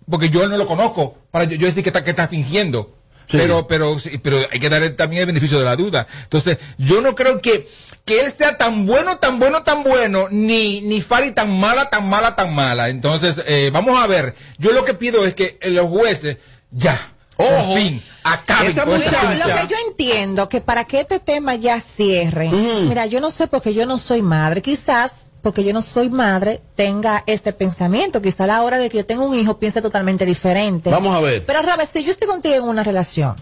[0.09, 3.00] porque yo no lo conozco para yo, yo decir que está, que está fingiendo.
[3.31, 3.37] Sí.
[3.39, 6.07] Pero, pero, pero hay que darle también el beneficio de la duda.
[6.25, 7.69] Entonces, yo no creo que,
[8.05, 12.09] que él sea tan bueno, tan bueno, tan bueno, ni, ni Fari tan mala, tan
[12.09, 12.89] mala, tan mala.
[12.89, 14.35] Entonces, eh, vamos a ver.
[14.59, 16.39] Yo lo que pido es que eh, los jueces,
[16.73, 21.21] ya, Ojo, por fin, acaben esa muchacha- Lo que yo entiendo que para que este
[21.21, 22.89] tema ya cierre, Mm.
[22.89, 26.61] mira, yo no sé porque yo no soy madre, quizás porque yo no soy madre
[26.77, 30.27] tenga este pensamiento, quizás a la hora de que yo tenga un hijo piense totalmente
[30.27, 30.91] diferente.
[30.91, 31.45] Vamos a ver.
[31.45, 33.37] Pero Robert, si yo estoy contigo en una relación,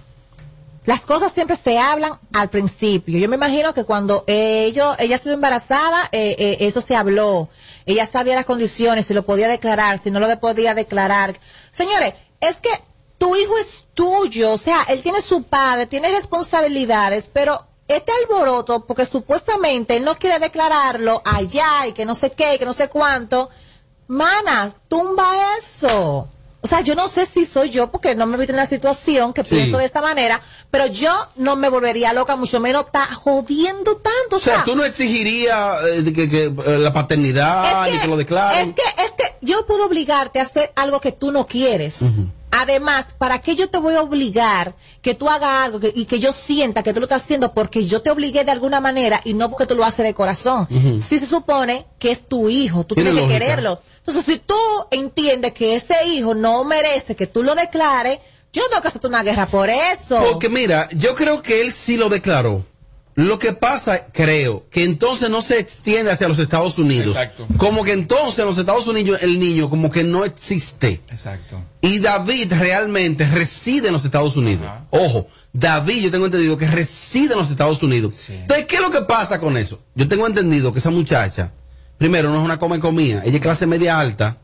[0.88, 3.18] las cosas siempre se hablan al principio.
[3.18, 7.48] Yo me imagino que cuando ellos, ella estuvo embarazada, eh, eh, eso se habló.
[7.84, 11.38] Ella sabía las condiciones, si lo podía declarar, si no lo podía declarar.
[11.70, 12.70] Señores, es que
[13.18, 18.84] tu hijo es tuyo, o sea, él tiene su padre, tiene responsabilidades, pero este alboroto,
[18.86, 22.72] porque supuestamente él no quiere declararlo allá y que no sé qué, y que no
[22.74, 23.48] sé cuánto,
[24.06, 25.26] manas, tumba
[25.58, 26.28] eso.
[26.60, 28.66] O sea, yo no sé si soy yo, porque no me he visto en la
[28.66, 29.54] situación que Sí.
[29.54, 34.36] pienso de esta manera, pero yo no me volvería loca, mucho menos está jodiendo tanto.
[34.36, 38.70] O sea, tú no exigirías eh, que, que, eh, la paternidad ni que lo declaren.
[38.70, 41.98] Es que, es que yo puedo obligarte a hacer algo que tú no quieres.
[42.50, 46.18] Además, ¿para qué yo te voy a obligar que tú hagas algo que- y que
[46.18, 49.34] yo sienta que tú lo estás haciendo porque yo te obligué de alguna manera y
[49.34, 50.66] no porque tú lo haces de corazón?
[50.70, 53.80] Si se supone que es tu hijo, tú Tiene tienes que quererlo.
[53.98, 54.54] Entonces, si tú
[54.90, 58.18] entiendes que ese hijo no merece que tú lo declares,
[58.52, 60.18] yo no tengo que hacerte una guerra por eso.
[60.18, 62.64] Porque mira, yo creo que él sí lo declaró.
[63.18, 67.16] Lo que pasa, creo, que entonces no se extiende hacia los Estados Unidos.
[67.16, 67.48] Exacto.
[67.56, 71.00] Como que entonces en los Estados Unidos el niño como que no existe.
[71.10, 71.60] Exacto.
[71.80, 74.64] Y David realmente reside en los Estados Unidos.
[74.90, 78.14] Ojo, David yo tengo entendido que reside en los Estados Unidos.
[78.28, 79.82] Entonces, ¿qué es lo que pasa con eso?
[79.96, 81.50] Yo tengo entendido que esa muchacha,
[81.96, 84.38] primero, no es una come comida, ella es clase media alta.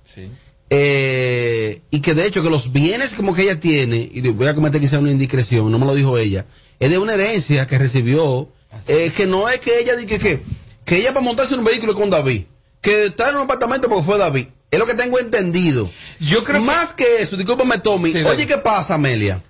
[0.68, 4.55] Eh, y que de hecho que los bienes como que ella tiene, y voy a
[4.57, 6.45] cometer quizá una indiscreción, no me lo dijo ella,
[6.81, 8.51] es de una herencia que recibió,
[8.87, 10.43] eh, que no es que ella diga que,
[10.85, 12.45] que ella para montarse en un vehículo con David,
[12.81, 14.47] que está en un apartamento porque fue David.
[14.70, 15.89] Es lo que tengo entendido.
[16.18, 18.47] Yo creo Más que, eso, discúlpame Tommy, Sí, oye.
[18.47, 19.41] ¿qué pasa, Amelia?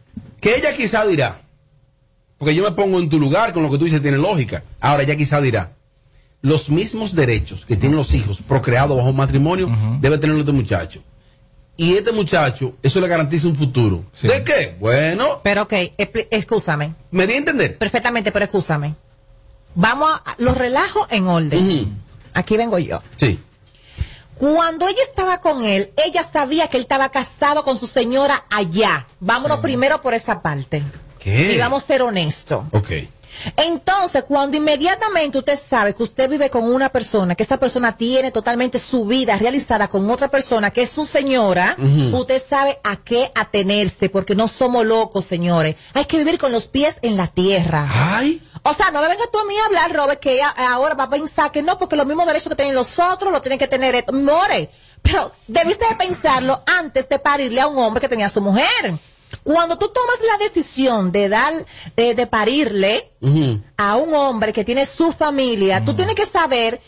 [0.41, 1.41] Que ella quizá dirá,
[2.37, 4.63] porque yo me pongo en tu lugar con lo que tú dices, tiene lógica.
[4.81, 5.73] Ahora ella quizá dirá,
[6.43, 11.03] los mismos derechos que tienen los hijos procreados bajo matrimonio debe tener este muchacho.
[11.77, 14.05] Y este muchacho, eso le garantiza un futuro.
[14.23, 14.77] ¿De qué?
[14.79, 15.41] Bueno.
[15.43, 15.73] Pero ok,
[16.31, 16.95] escúchame.
[17.11, 17.79] ¿Me di a entender?
[17.79, 18.95] Perfectamente, pero escúchame.
[19.75, 22.05] Vamos a los relajos en orden.
[22.35, 23.03] Aquí vengo yo.
[23.17, 23.39] Sí.
[24.37, 29.07] Cuando ella estaba con él, ella sabía que él estaba casado con su señora allá.
[29.21, 30.83] Vámonos primero por esa parte.
[31.19, 31.53] ¿Qué?
[31.55, 32.65] Y vamos a ser honestos.
[32.73, 32.91] Ok.
[33.57, 38.31] Entonces, cuando inmediatamente usted sabe que usted vive con una persona, que esa persona tiene
[38.31, 41.77] totalmente su vida realizada con otra persona, que es su señora,
[42.13, 45.77] usted sabe a qué atenerse, porque no somos locos, señores.
[45.95, 47.89] Hay que vivir con los pies en la tierra.
[47.91, 48.41] Ay.
[48.67, 51.05] O sea, no me venga tú a mí a hablar, Robert, que ella ahora va
[51.05, 53.69] a pensar que no, porque los mismos derechos que tienen los otros lo tienen que
[53.69, 53.95] tener.
[53.95, 54.15] esto.
[54.15, 54.71] More.
[55.03, 58.95] Pero debiste de pensarlo antes de parirle a un hombre que tenía a su mujer.
[59.43, 61.53] Cuando tú tomas la decisión de dar,
[61.95, 63.13] de, de parirle
[63.77, 66.81] a un hombre que tiene su familia, tú tienes que saber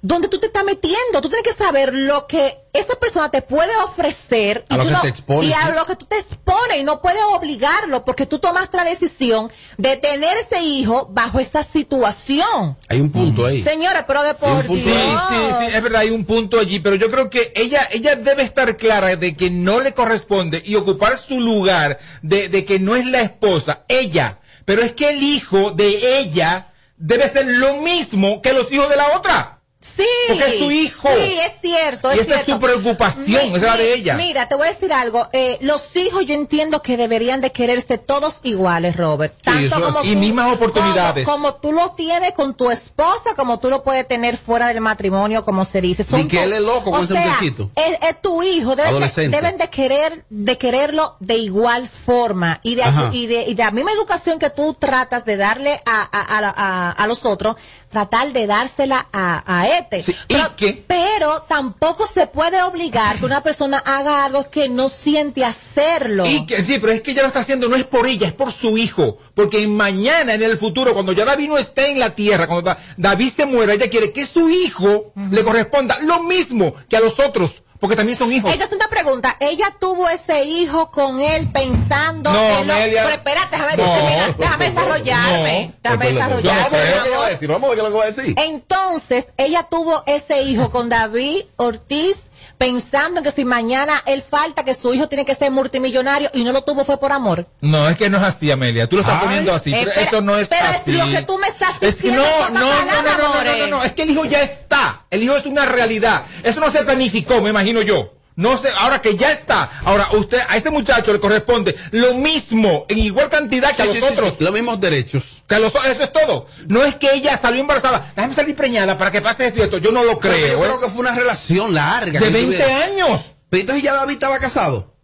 [0.00, 1.20] dónde tú te estás metiendo.
[1.20, 4.94] Tú tienes que saber lo que esa persona te puede ofrecer A lo tú que
[4.94, 5.72] no- te expone, y a sí.
[5.74, 9.96] lo que tú te expones y no puedes obligarlo porque tú tomaste la decisión de
[9.96, 12.76] tener ese hijo bajo esa situación.
[12.88, 13.62] Hay un punto ahí.
[13.62, 15.22] Señora, pero de por Sí, sí, Dios.
[15.58, 18.76] sí, es verdad, hay un punto allí, pero yo creo que ella, ella debe estar
[18.76, 23.06] clara de que no le corresponde y ocupar su lugar de, de que no es
[23.06, 28.52] la esposa, ella, pero es que el hijo de ella debe ser lo mismo que
[28.52, 29.57] los hijos de la otra.
[29.98, 30.08] Sí.
[30.28, 31.08] Porque es su hijo.
[31.14, 32.14] Sí, es cierto.
[32.14, 34.14] Y es esa es su preocupación, esa es la de ella.
[34.14, 35.28] Mira, te voy a decir algo.
[35.32, 39.34] Eh, los hijos yo entiendo que deberían de quererse todos iguales, Robert.
[39.42, 41.24] Tanto eso como y tú- mismas oportunidades.
[41.24, 44.80] Como, como tú lo tienes con tu esposa, como tú lo puedes tener fuera del
[44.80, 46.04] matrimonio, como se dice.
[46.16, 47.70] Ni que co- él es loco con o ese sea, muchachito.
[47.76, 48.76] Es, es tu hijo.
[48.76, 52.60] Deben de, deben de querer, de quererlo de igual forma.
[52.62, 56.08] Y de, y de, y de la misma educación que tú tratas de darle a,
[56.12, 57.56] a- a los otros,
[57.88, 60.02] tratar de dársela a, a este.
[60.28, 60.44] pero,
[60.86, 66.26] pero tampoco se puede obligar que una persona haga algo que no siente hacerlo.
[66.26, 68.32] Y que, sí, pero es que ella lo está haciendo no es por ella, es
[68.34, 69.18] por su hijo.
[69.34, 72.78] Porque mañana, en el futuro, cuando ya David no esté en la tierra, cuando Da-
[72.96, 77.18] David se muera, ella quiere que su hijo le corresponda lo mismo que a los
[77.20, 78.52] otros, porque también son hijos.
[78.52, 79.36] Ella es una pregunta.
[79.40, 82.74] Ella tuvo ese hijo con él pensando No, en lo-.
[82.74, 83.92] Pero espérate, déjame, No.
[83.94, 85.74] terminar, déjame desarrollarme.
[85.82, 86.62] déjame desarrollarme.
[86.62, 87.48] Vamos a ver a.
[87.48, 88.34] Vamos a ver qué es lo que va a decir.
[88.38, 94.64] Entonces, ella tuvo ese hijo con David Ortiz pensando en que si mañana él falta,
[94.64, 97.46] que su hijo tiene que ser multimillonario y no lo tuvo fue por amor.
[97.60, 98.88] No, es que no es así, Amelia.
[98.88, 99.26] Tú lo estás Ay.
[99.26, 100.92] poniendo así, Eh, pero pero- eso no es pero es así.
[100.92, 103.66] lo que tú me estás Es que diciendo no, no, no, no, no, no, no,
[103.68, 105.06] no, es que el hijo ya está.
[105.10, 106.24] El hijo es una realidad.
[106.42, 108.14] Eso no se planificó, me imagino yo.
[108.38, 109.68] No sé, ahora que ya está.
[109.84, 113.94] Ahora, usted, a ese muchacho le corresponde lo mismo, en igual cantidad que a Sí,
[113.94, 114.40] los sí, sí, otros.
[114.40, 115.42] Los mismos derechos.
[115.48, 116.46] Que a los, eso es todo.
[116.68, 118.12] No es que ella salió embarazada.
[118.14, 119.78] Déjame salir preñada para que pase esto y esto.
[119.78, 120.48] Yo no lo Pero creo.
[120.58, 120.66] Yo ¿eh?
[120.68, 122.20] creo que fue una relación larga.
[122.20, 122.82] De que 20 tuvieron.
[122.82, 123.22] años.
[123.50, 124.94] Pero entonces ya David estaba casado.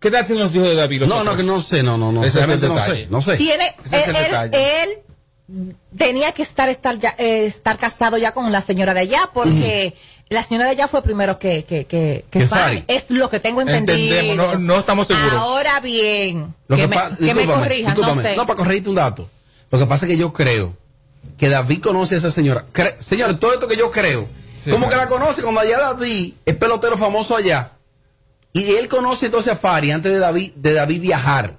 [0.00, 1.00] ¿Qué edad tienen los hijos de David?
[1.02, 1.36] los No, no, otros?
[1.36, 2.24] que no sé, no, no, no.
[2.24, 3.02] Ese es el realmente no detalle.
[3.04, 3.36] sé, no sé.
[3.36, 4.82] Tiene, Ese es el él, detalle.
[4.82, 4.88] él
[5.96, 9.94] tenía que estar, estar, ya, eh, estar casado ya con la señora de allá porque
[10.32, 12.46] la señora de allá fue primero que, que, que, que.
[12.46, 12.84] Fanny.
[12.88, 14.14] Es lo que tengo entendido.
[14.18, 15.32] Entendemos, no, no estamos seguros.
[15.32, 18.22] Ahora bien, Lo que, que me, que me discúlpame, corrijan, no discúlpame.
[18.30, 18.36] sé.
[18.36, 19.28] No, para corregirte un dato.
[19.70, 20.76] Lo que pasa es que yo creo
[21.38, 22.64] que David conoce a esa señora.
[22.72, 24.28] Cre- Señores, todo esto que yo creo.
[24.62, 27.72] Sí, como que la conoce cuando allá David es pelotero famoso allá.
[28.52, 31.56] Y él conoce entonces a Fari antes de David, de David viajar.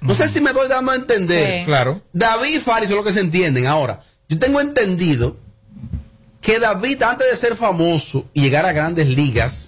[0.00, 1.60] No sé si me doy dando a entender.
[1.60, 1.64] Sí.
[1.66, 2.00] Claro.
[2.12, 3.66] David y Fari son los que se entienden.
[3.66, 5.36] Ahora, yo tengo entendido
[6.46, 9.66] que David, antes de ser famoso y llegar a grandes ligas,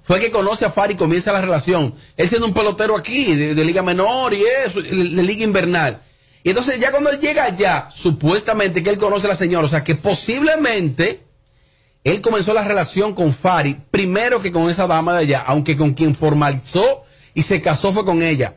[0.00, 1.92] fue que conoce a Fari y comienza la relación.
[2.16, 6.00] Él siendo un pelotero aquí, de, de liga menor y eso, de, de liga invernal.
[6.44, 9.68] Y entonces ya cuando él llega allá, supuestamente que él conoce a la señora, o
[9.68, 11.24] sea que posiblemente
[12.04, 15.94] él comenzó la relación con Fari primero que con esa dama de allá, aunque con
[15.94, 17.02] quien formalizó
[17.34, 18.56] y se casó fue con ella.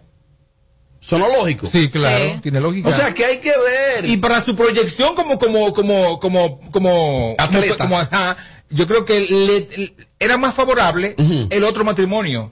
[1.08, 1.70] ¿Sonó lógico?
[1.72, 2.90] Sí, claro, tiene lógica.
[2.90, 4.06] O sea que hay que ver.
[4.06, 7.78] Y para su proyección como, como, como, como, como, Atleta.
[7.78, 8.36] como, ajá,
[8.70, 11.16] yo creo que le- le- era más favorable
[11.50, 12.52] el otro matrimonio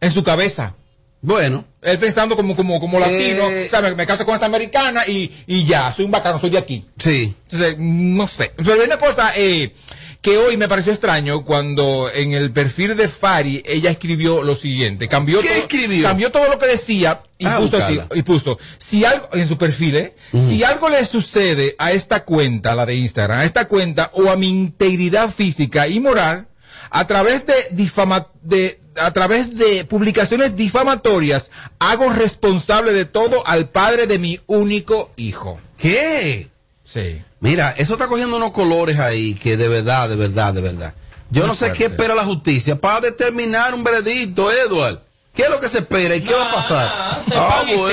[0.00, 0.74] en su cabeza.
[1.20, 1.64] Bueno.
[1.82, 3.64] Él pensando como, como, como latino, Eh.
[3.66, 6.48] o sea, me, me caso con esta americana y, y ya, soy un bacano, soy
[6.50, 6.86] de aquí.
[6.98, 7.34] Sí.
[7.50, 8.52] Entonces, no sé.
[8.56, 9.74] Pero hay una cosa eh,
[10.24, 15.06] que hoy me pareció extraño cuando en el perfil de Fari ella escribió lo siguiente.
[15.06, 16.02] Cambió ¿Qué todo, escribió?
[16.02, 19.58] Cambió todo lo que decía y Ah, puso así, y puso, si algo, en su
[19.58, 20.14] perfil, ¿eh?
[20.32, 24.36] Si algo le sucede a esta cuenta, la de Instagram, a esta cuenta o a
[24.36, 26.48] mi integridad física y moral,
[26.88, 33.68] a través de difama, de, a través de publicaciones difamatorias, hago responsable de todo al
[33.68, 35.60] padre de mi único hijo.
[35.76, 36.48] ¿Qué?
[36.84, 37.22] Sí.
[37.40, 40.94] Mira, eso está cogiendo unos colores ahí que de verdad, de verdad, de verdad.
[41.30, 45.00] Yo no sé qué espera la justicia para determinar un veredicto, Edward.
[45.34, 46.88] ¿Qué es lo que se espera y qué va a pasar?
[47.34, 47.88] Ah, bueno.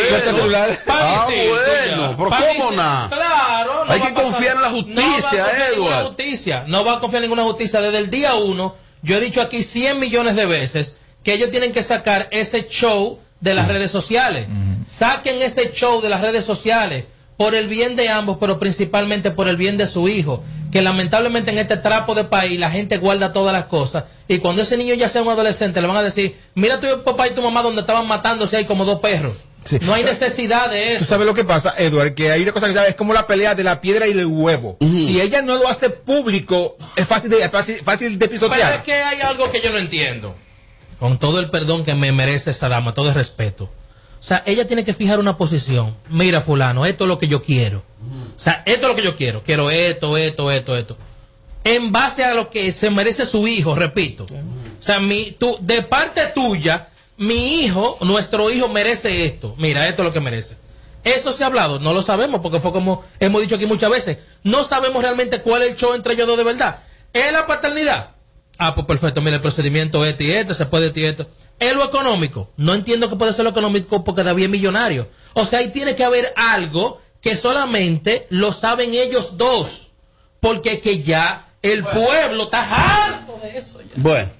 [0.88, 2.16] Ah, bueno.
[2.18, 3.08] Pero ¿cómo nada?
[3.10, 3.86] Claro.
[3.88, 6.06] Hay que confiar en la justicia, Edward.
[6.08, 6.66] justicia.
[6.68, 7.82] No va a confiar en ninguna justicia.
[7.82, 11.72] Desde el día uno, yo he dicho aquí 100 millones de veces que ellos tienen
[11.72, 14.48] que sacar ese show de las redes sociales.
[14.88, 17.06] Saquen ese show de las redes sociales
[17.38, 20.44] por el bien de ambos, pero principalmente por el bien de su hijo.
[20.72, 24.06] Que lamentablemente en este trapo de país la gente guarda todas las cosas.
[24.28, 27.28] Y cuando ese niño ya sea un adolescente, le van a decir: Mira tu papá
[27.28, 29.34] y tu mamá donde estaban matándose ahí como dos perros.
[29.82, 31.00] No hay necesidad de eso.
[31.00, 33.28] Tú sabes lo que pasa, Edward, que hay una cosa que sabes, es como la
[33.28, 34.78] pelea de la piedra y el huevo.
[34.82, 38.60] Si ella no lo hace público, es fácil de, fácil, fácil de pisotear.
[38.60, 40.36] Pero es que hay algo que yo no entiendo.
[41.00, 43.70] Con todo el perdón que me merece esa dama, todo el respeto.
[44.22, 45.96] O sea, ella tiene que fijar una posición.
[46.10, 47.84] Mira, fulano, esto es lo que yo quiero.
[48.38, 49.42] O sea, esto es lo que yo quiero.
[49.42, 50.98] Quiero esto, esto, esto, esto.
[51.64, 54.26] En base a lo que se merece su hijo, repito.
[54.26, 59.56] O sea, mi, tú, de parte tuya, mi hijo, nuestro hijo merece esto.
[59.58, 60.56] Mira, esto es lo que merece.
[61.04, 61.80] ¿Esto se ha hablado?
[61.80, 64.20] No lo sabemos, porque fue como hemos dicho aquí muchas veces.
[64.44, 66.78] No sabemos realmente cuál es el show entre ellos dos de verdad.
[67.12, 68.12] ¿Es la paternidad?
[68.60, 71.28] Ah, pues perfecto, mira, el procedimiento este y este, se puede este y esto.
[71.62, 72.50] ¿Es lo económico?
[72.58, 75.08] No entiendo que puede ser lo económico porque David es millonario.
[75.34, 79.90] O sea, ahí tiene que haber algo que solamente lo saben ellos dos.
[80.40, 83.80] Porque que ya el pueblo está harto de eso.
[83.80, 83.90] Ya.
[83.98, 84.32] Bueno,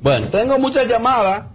[0.00, 1.46] bueno, tengo muchas llamadas.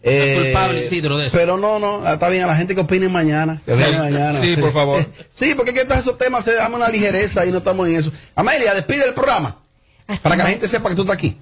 [0.00, 1.36] Eh, culpable Isidro de eso.
[1.36, 3.60] Pero no, no, está bien, a la gente que opine mañana.
[3.66, 4.40] Que viene mañana.
[4.40, 5.04] Sí, por favor.
[5.32, 7.96] sí, porque es que todos esos temas se dan una ligereza y no estamos en
[7.96, 8.12] eso.
[8.36, 9.58] Amelia, despide el programa.
[10.12, 11.38] Hasta para que la gente sepa que tú estás aquí.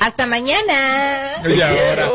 [0.00, 0.72] Hasta mañana.
[1.46, 2.08] Y ahora,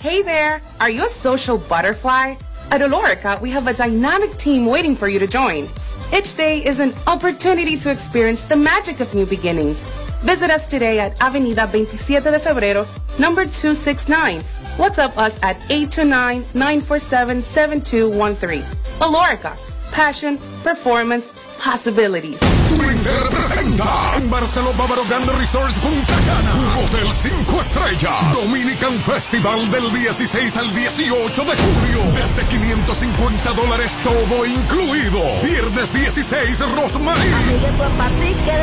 [0.00, 0.60] Hey there!
[0.80, 2.34] Are you a social butterfly?
[2.70, 5.68] At Olorica, we have a dynamic team waiting for you to join.
[6.12, 9.86] Each day is an opportunity to experience the magic of new beginnings.
[10.22, 12.86] Visit us today at Avenida 27 de Febrero,
[13.18, 14.40] number 269.
[14.76, 18.62] WhatsApp us at 829-947-7213.
[19.00, 19.56] Olorica,
[19.94, 21.32] passion, performance,
[21.62, 22.38] possibilities.
[22.68, 29.70] Twitter presenta en Barceló Bávaro Grande Resorts Punta Cana, un hotel 5 estrellas, Dominican Festival
[29.70, 35.20] del 16 al 18 de julio, desde 550 dólares todo incluido.
[35.44, 37.30] Viernes 16 Rosmarie,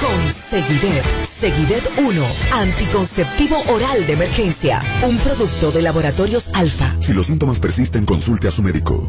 [0.00, 1.04] Con Seguidet.
[1.24, 2.22] Seguidet 1.
[2.52, 4.80] Anticonceptivo oral de emergencia.
[5.02, 6.96] Un producto de laboratorios alfa.
[7.00, 9.08] Si los síntomas persisten, consulte a su médico.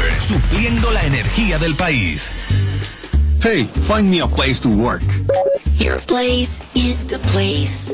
[0.19, 2.31] Supliendo la energía del país.
[3.41, 5.01] Hey, find me a place to work.
[5.77, 7.91] Your place is the place.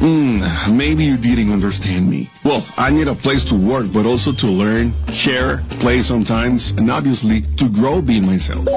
[0.00, 0.40] Hmm,
[0.76, 2.30] maybe you didn't understand me.
[2.44, 6.90] Well, I need a place to work, but also to learn, share, play sometimes, and
[6.90, 8.68] obviously to grow being myself.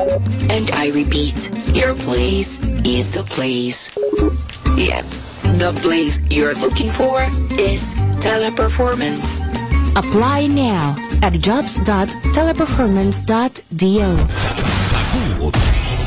[0.50, 1.36] And I repeat,
[1.76, 3.96] your place is the place.
[4.76, 5.06] Yep,
[5.60, 7.22] the place you're looking for
[7.60, 7.82] is
[8.26, 9.46] teleperformance.
[9.96, 14.18] Apply now at jobs.teleperformance.do.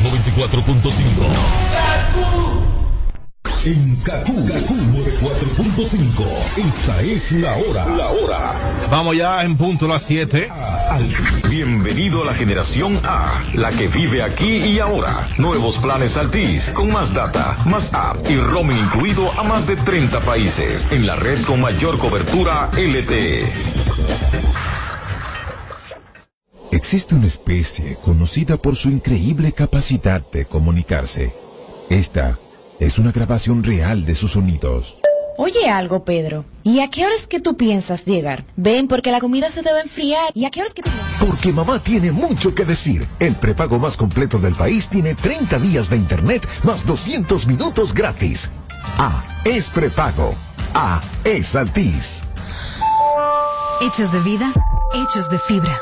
[0.02, 2.80] 94.5.
[3.62, 4.74] En Kaku, Kaku
[5.20, 6.24] 4.5.
[6.66, 7.86] Esta es la hora.
[7.94, 8.54] La hora.
[8.90, 10.48] Vamos ya en punto las 7.
[11.50, 15.28] Bienvenido a la generación A, la que vive aquí y ahora.
[15.36, 20.20] Nuevos planes Altis, con más data, más app y roaming incluido a más de 30
[20.20, 20.86] países.
[20.90, 23.44] En la red con mayor cobertura LTE.
[26.72, 31.32] Existe una especie conocida por su increíble capacidad de comunicarse.
[31.88, 32.36] Esta
[32.78, 34.96] es una grabación real de sus sonidos.
[35.36, 36.44] Oye algo, Pedro.
[36.62, 38.44] ¿Y a qué horas que tú piensas llegar?
[38.56, 40.30] Ven, porque la comida se debe enfriar.
[40.34, 43.04] ¿Y a qué horas que tú Porque mamá tiene mucho que decir.
[43.18, 48.48] El prepago más completo del país tiene 30 días de internet más 200 minutos gratis.
[48.98, 50.34] A es prepago.
[50.74, 52.22] A es Altis.
[53.80, 54.52] Hechos de vida,
[54.94, 55.80] hechos de fibra.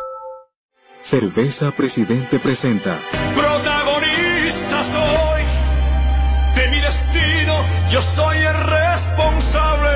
[1.01, 2.97] Cerveza Presidente presenta.
[3.35, 5.43] Protagonista soy
[6.57, 7.55] de mi destino,
[7.91, 9.89] yo soy el responsable.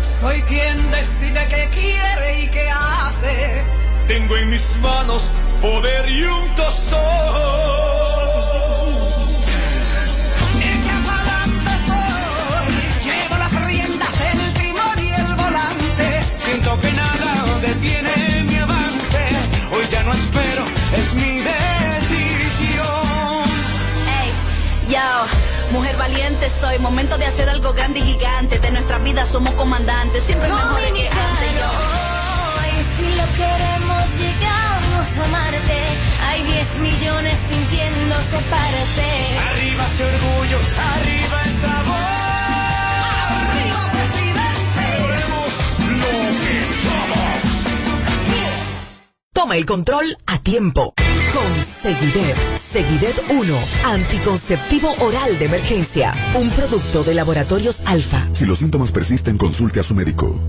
[0.00, 3.64] Soy quien decide qué quiere y qué hace.
[4.08, 5.30] Tengo en mis manos
[5.60, 8.07] poder y un tostón.
[20.22, 20.64] Espero,
[21.00, 22.86] es mi decisión.
[24.20, 24.30] Ey,
[24.92, 25.08] yo,
[25.72, 28.58] mujer valiente soy, momento de hacer algo grande y gigante.
[28.58, 31.52] De nuestra vida somos comandantes, siempre mejor que antes.
[31.60, 31.70] Yo.
[32.78, 35.80] Y si lo queremos, llegamos a Marte.
[36.28, 39.06] Hay 10 millones sintiéndose parte.
[39.50, 40.58] Arriba ese orgullo,
[40.94, 41.96] arriba el sabor.
[43.38, 44.86] Arriba presidente.
[46.00, 46.12] Lo
[46.42, 47.27] que somos.
[49.38, 50.94] Toma el control a tiempo.
[51.32, 52.36] Con Seguidet.
[52.56, 53.58] Seguidet 1.
[53.84, 56.12] Anticonceptivo oral de emergencia.
[56.34, 58.26] Un producto de laboratorios alfa.
[58.32, 60.42] Si los síntomas persisten, consulte a su médico.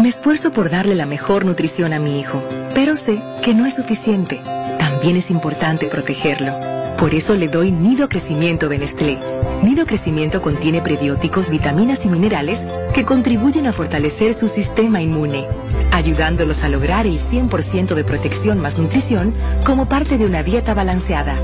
[0.00, 2.42] Me esfuerzo por darle la mejor nutrición a mi hijo,
[2.74, 4.42] pero sé que no es suficiente.
[4.80, 6.58] También es importante protegerlo.
[6.98, 9.20] Por eso le doy Nido Crecimiento de Nestlé.
[9.62, 15.46] Nido Crecimiento contiene prebióticos, vitaminas y minerales que contribuyen a fortalecer su sistema inmune,
[15.92, 19.34] ayudándolos a lograr el 100% de protección más nutrición
[19.66, 21.34] como parte de una dieta balanceada.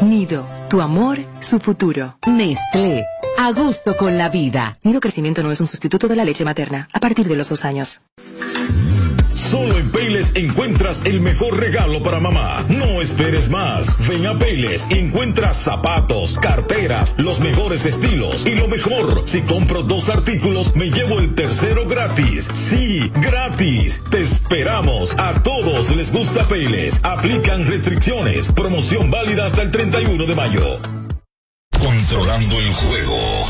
[0.00, 2.16] Nido, tu amor, su futuro.
[2.26, 3.04] Nestlé.
[3.36, 4.78] A gusto con la vida.
[4.82, 7.64] Nido Crecimiento no es un sustituto de la leche materna a partir de los dos
[7.64, 8.02] años.
[9.40, 12.64] Solo en Payless encuentras el mejor regalo para mamá.
[12.68, 13.96] No esperes más.
[14.06, 18.44] Ven a Payless y encuentras zapatos, carteras, los mejores estilos.
[18.46, 22.48] Y lo mejor, si compro dos artículos, me llevo el tercero gratis.
[22.52, 24.02] Sí, gratis.
[24.10, 25.16] Te esperamos.
[25.18, 27.00] A todos les gusta Payless.
[27.02, 28.52] Aplican restricciones.
[28.52, 30.80] Promoción válida hasta el 31 de mayo.
[31.80, 33.46] Controlando el juego.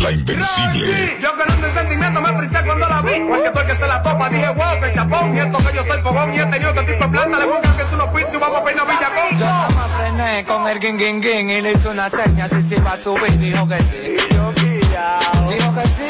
[0.00, 1.18] La invencible.
[1.20, 3.20] Yo que no ando en sentimiento me frisé cuando la vi.
[3.28, 5.36] Porque porque se la topa, dije wow, que chapón.
[5.36, 7.38] Y esto que yo soy fogón y he tenido este tipo de planta.
[7.38, 9.38] Le buscan que tú no pises y vamos a peinar Villacón.
[9.38, 12.62] Yo nada más frené con el guin guin guin y le hice una seña si
[12.62, 13.38] se iba a subir.
[13.38, 14.16] Dijo que sí.
[14.16, 16.08] Dijo que sí.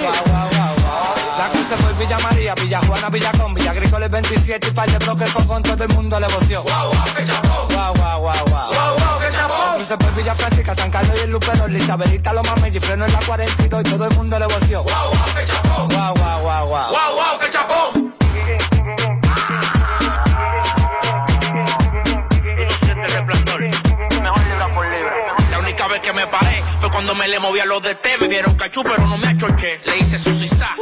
[1.38, 4.98] La cosa fue Villa María, Villa Juana, Villa Con, Villa Agrícola 27 y par de
[4.98, 6.62] bloques con todo el mundo le voció.
[6.62, 7.68] Guau, guau, que chapón.
[7.74, 8.99] Guau, guau, guau, guau.
[9.80, 13.12] Cruce por Villa Francisca, San Carlos y el Lupero, Isabelita, lo mames y freno en
[13.14, 14.82] la 42 y todo el mundo le voció.
[14.82, 15.88] Guau, guau, que chapón.
[15.88, 16.90] Guau, guau, guau, guau.
[16.90, 18.14] Guau, guau, que chapón.
[25.50, 28.18] La única vez que me paré fue cuando me le moví a los de té.
[28.18, 29.80] Me dieron cachú, pero no me achoché.
[29.86, 30.76] Le hice su cista.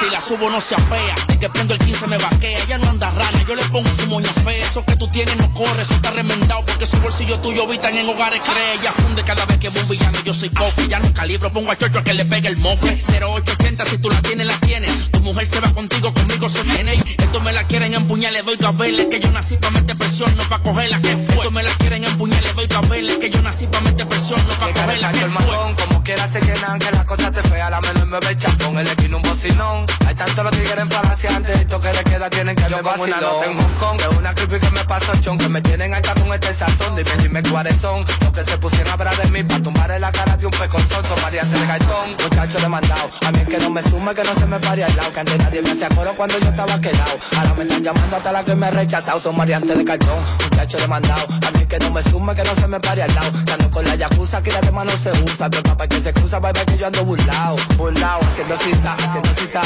[0.00, 1.14] Si la subo, no se apea.
[1.28, 2.62] Es que prendo el 15 me vaquea.
[2.64, 3.42] Ella no anda rana.
[3.46, 4.66] Yo le pongo su moña fea.
[4.66, 5.82] Eso que tú tienes no corre.
[5.82, 6.64] Eso está remendado.
[6.64, 8.74] Porque su bolsillo tuyo habitan en hogares cree.
[8.74, 10.18] Ella funde cada vez que voy villano.
[10.24, 10.88] Yo soy cofre.
[10.88, 11.52] Ya no calibro.
[11.52, 13.02] Pongo a chocho a que le pegue el mofle.
[13.08, 13.84] 0880.
[13.86, 15.10] Si tú la tienes, la tienes.
[15.10, 16.92] Tu mujer se va contigo, conmigo se viene.
[16.94, 19.08] Esto me la quieren empuñar, le doy cabele.
[19.08, 21.00] Que yo nací pa' meter presión, no pa' cogerla.
[21.00, 21.36] que fue?
[21.36, 23.18] Esto me la quieren empuñar, le doy cabele.
[23.18, 25.12] Que yo nací pa' meter presión, no pa' cogerla.
[25.12, 25.56] que fue?
[25.76, 28.86] Como quiera se llenan, que la cosa te fea, la menor me ve chapón, el
[28.86, 29.22] esquino un
[29.66, 29.86] vacilón.
[30.06, 33.20] Hay tanto los tigres falaciantes, el toque de queda tienen que Yo me como una
[33.20, 36.14] nota en Hong Kong, es una creepy que me pasó chon, que me tienen alta
[36.14, 36.96] con este sazón.
[36.96, 40.12] Dime, dime cuáles son los que se pusieron a hablar de mí pa' tumbar la
[40.12, 41.04] cara de un peconzón.
[41.04, 43.10] Son variantes de cartón, muchacho demandado.
[43.26, 45.20] A mí es que no me suma, que no se me pare al lado, que
[45.20, 47.18] antes nadie me hacía coro cuando yo estaba quedado.
[47.36, 50.78] Ahora me están llamando hasta la que me ha rechazado, son variantes de cartón, muchacho
[50.78, 51.26] demandado.
[51.46, 53.70] A mí es que no me suma, que no se me pare al lado, que
[53.70, 55.50] con la yakuza, que la tema no se usa.
[55.50, 59.34] Pero papá que se cruza, bye bye que yo ando burlao, burlao, haciendo sisa, haciendo
[59.34, 59.62] sisa Suiza,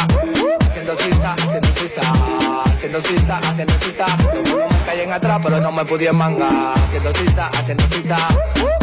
[0.74, 2.02] siendo Suiza, siendo Suiza,
[2.78, 4.06] siendo Suiza, haciendo Suiza.
[4.06, 6.52] No me caen atrás, pero no me pudieron mangar.
[6.90, 8.16] Siendo Suiza, haciendo Suiza,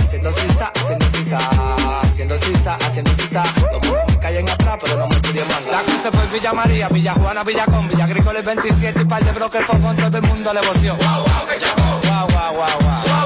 [0.10, 1.40] siendo Suiza, haciendo Suiza,
[2.14, 3.44] siendo Suiza, haciendo Suiza.
[3.84, 5.72] No me caen atrás, pero no me pudieron mangar.
[5.72, 9.32] La cruce por Villa María, Villa Juana, Villa Con, Villa Agrícola 27 y par de
[9.34, 10.96] bloques fogón, todo el mundo le voció.
[10.96, 11.84] Wow, wow, que chapó.
[11.84, 13.17] Wow, wow, wow, wow.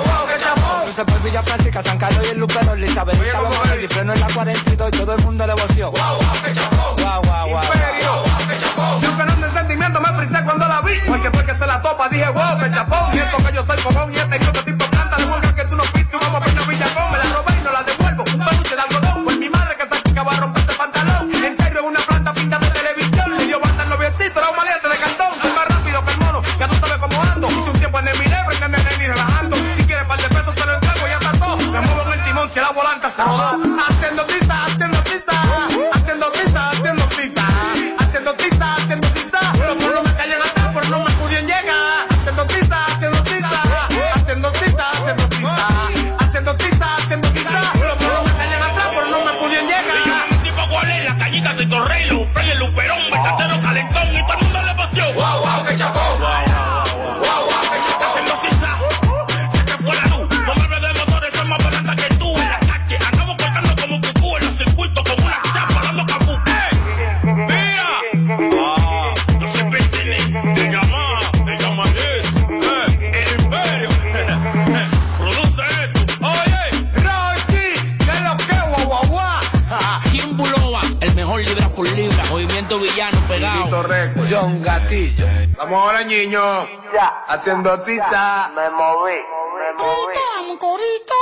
[0.92, 3.18] Entonces volví yo Francisca, San Carlos y el Lupero, Elizabeth.
[3.18, 5.90] Oye, como el disfreno en la 42 y todo el mundo le voció.
[5.90, 6.96] Guau, guau, que chapó.
[7.02, 7.64] Guau, guau, guau.
[7.64, 8.12] Imperio.
[8.12, 9.02] Guau, que chapó.
[9.02, 10.92] Yo esperando el sentimiento me frisé cuando la vi.
[11.08, 12.98] Porque fue que se la topa, dije, guau, que chapó.
[13.14, 15.18] Y esto que yo soy fogón y este que otro tipo canta.
[15.18, 16.51] Le que tú no pises, vamos a
[33.26, 34.24] rudo, haciendo
[85.56, 86.68] Vamos ahora, niño.
[87.28, 88.52] Haciendo tita.
[88.54, 90.18] Me moví, me moví.
[90.38, 91.16] Amo un corito,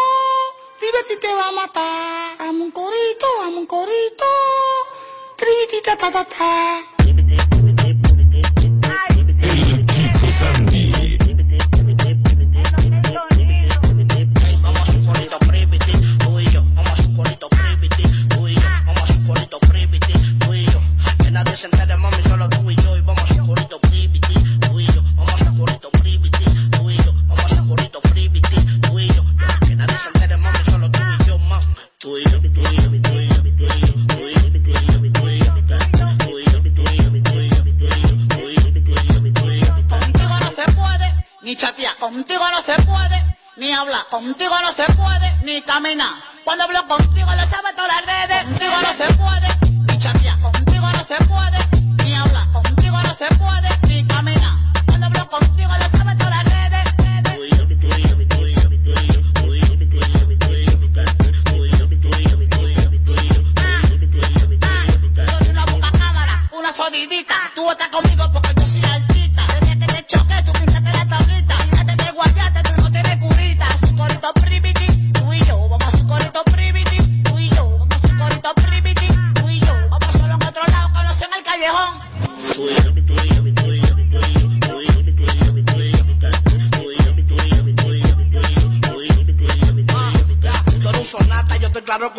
[0.80, 2.48] Tibeti te va a matar.
[2.50, 4.26] Amo un corito, amo un corito.
[5.36, 6.89] Tribitita ta ta ta.
[44.20, 46.14] contigo no se puede ni caminar.
[46.44, 48.44] Cuando hablo contigo lo sabe todas las redes.
[48.44, 49.19] Contigo no se puede.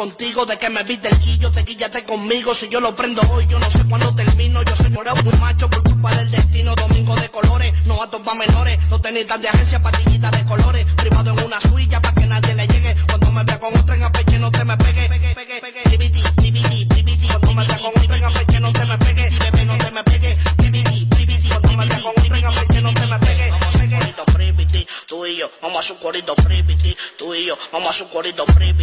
[0.01, 0.47] contigo.
[0.47, 2.55] De que me viste el quillo, te guíllate conmigo.
[2.55, 4.63] Si yo lo prendo hoy, yo no sé cuándo termino.
[4.63, 6.75] Yo soy moreo muy macho por culpa del destino.
[6.75, 8.79] Domingo de colores, no atos pa' menores.
[8.89, 10.87] No tenis tan de agencia, patillitas de colores.
[10.97, 12.97] Privado en una suya para que nadie le llegue.
[13.09, 15.09] Cuando me vea con otra en apeche, no te me pegue.
[15.09, 15.83] Pegue, pegue, pegue.
[15.91, 17.29] Dividi, dividi, dividi.
[17.29, 19.29] Cuando me vea con otra en no te me pegue.
[19.39, 20.39] Bebé, no te me pegue.
[20.57, 21.49] Dividi, dividi.
[21.51, 23.51] Cuando me vea con otra en apeche, no te me pegue.
[23.51, 25.51] Vamos a su corito freebity, tú y yo.
[25.61, 27.59] Vamos a su corito freebity, tú y yo.
[27.71, 28.80] Vamos a su corito freebity.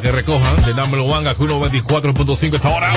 [0.00, 0.64] Que recojan.
[0.64, 2.88] De Number One a 124.5 esta hora.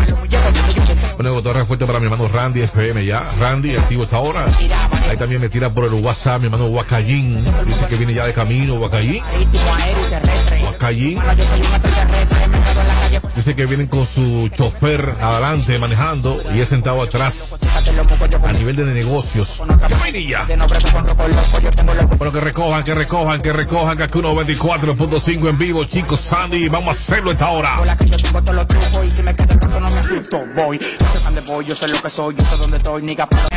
[1.20, 3.24] Una cotorra fuerte para mi hermano Randy FM ya.
[3.40, 4.46] Randy, activo esta hora.
[5.18, 7.44] También me tira por el WhatsApp mi hermano Huacayín.
[7.66, 9.24] Dice que viene ya de camino, Huacayín.
[10.64, 11.20] Huacayín.
[13.36, 17.60] Dice que vienen con su chofer adelante manejando y él sentado atrás
[18.44, 19.62] a nivel de negocios.
[22.18, 23.98] Bueno, que recojan, que recojan, que recojan.
[23.98, 26.20] Kaku 94.5 en vivo, chicos.
[26.20, 27.76] Sandy, vamos a hacerlo esta hora.
[33.28, 33.48] Que.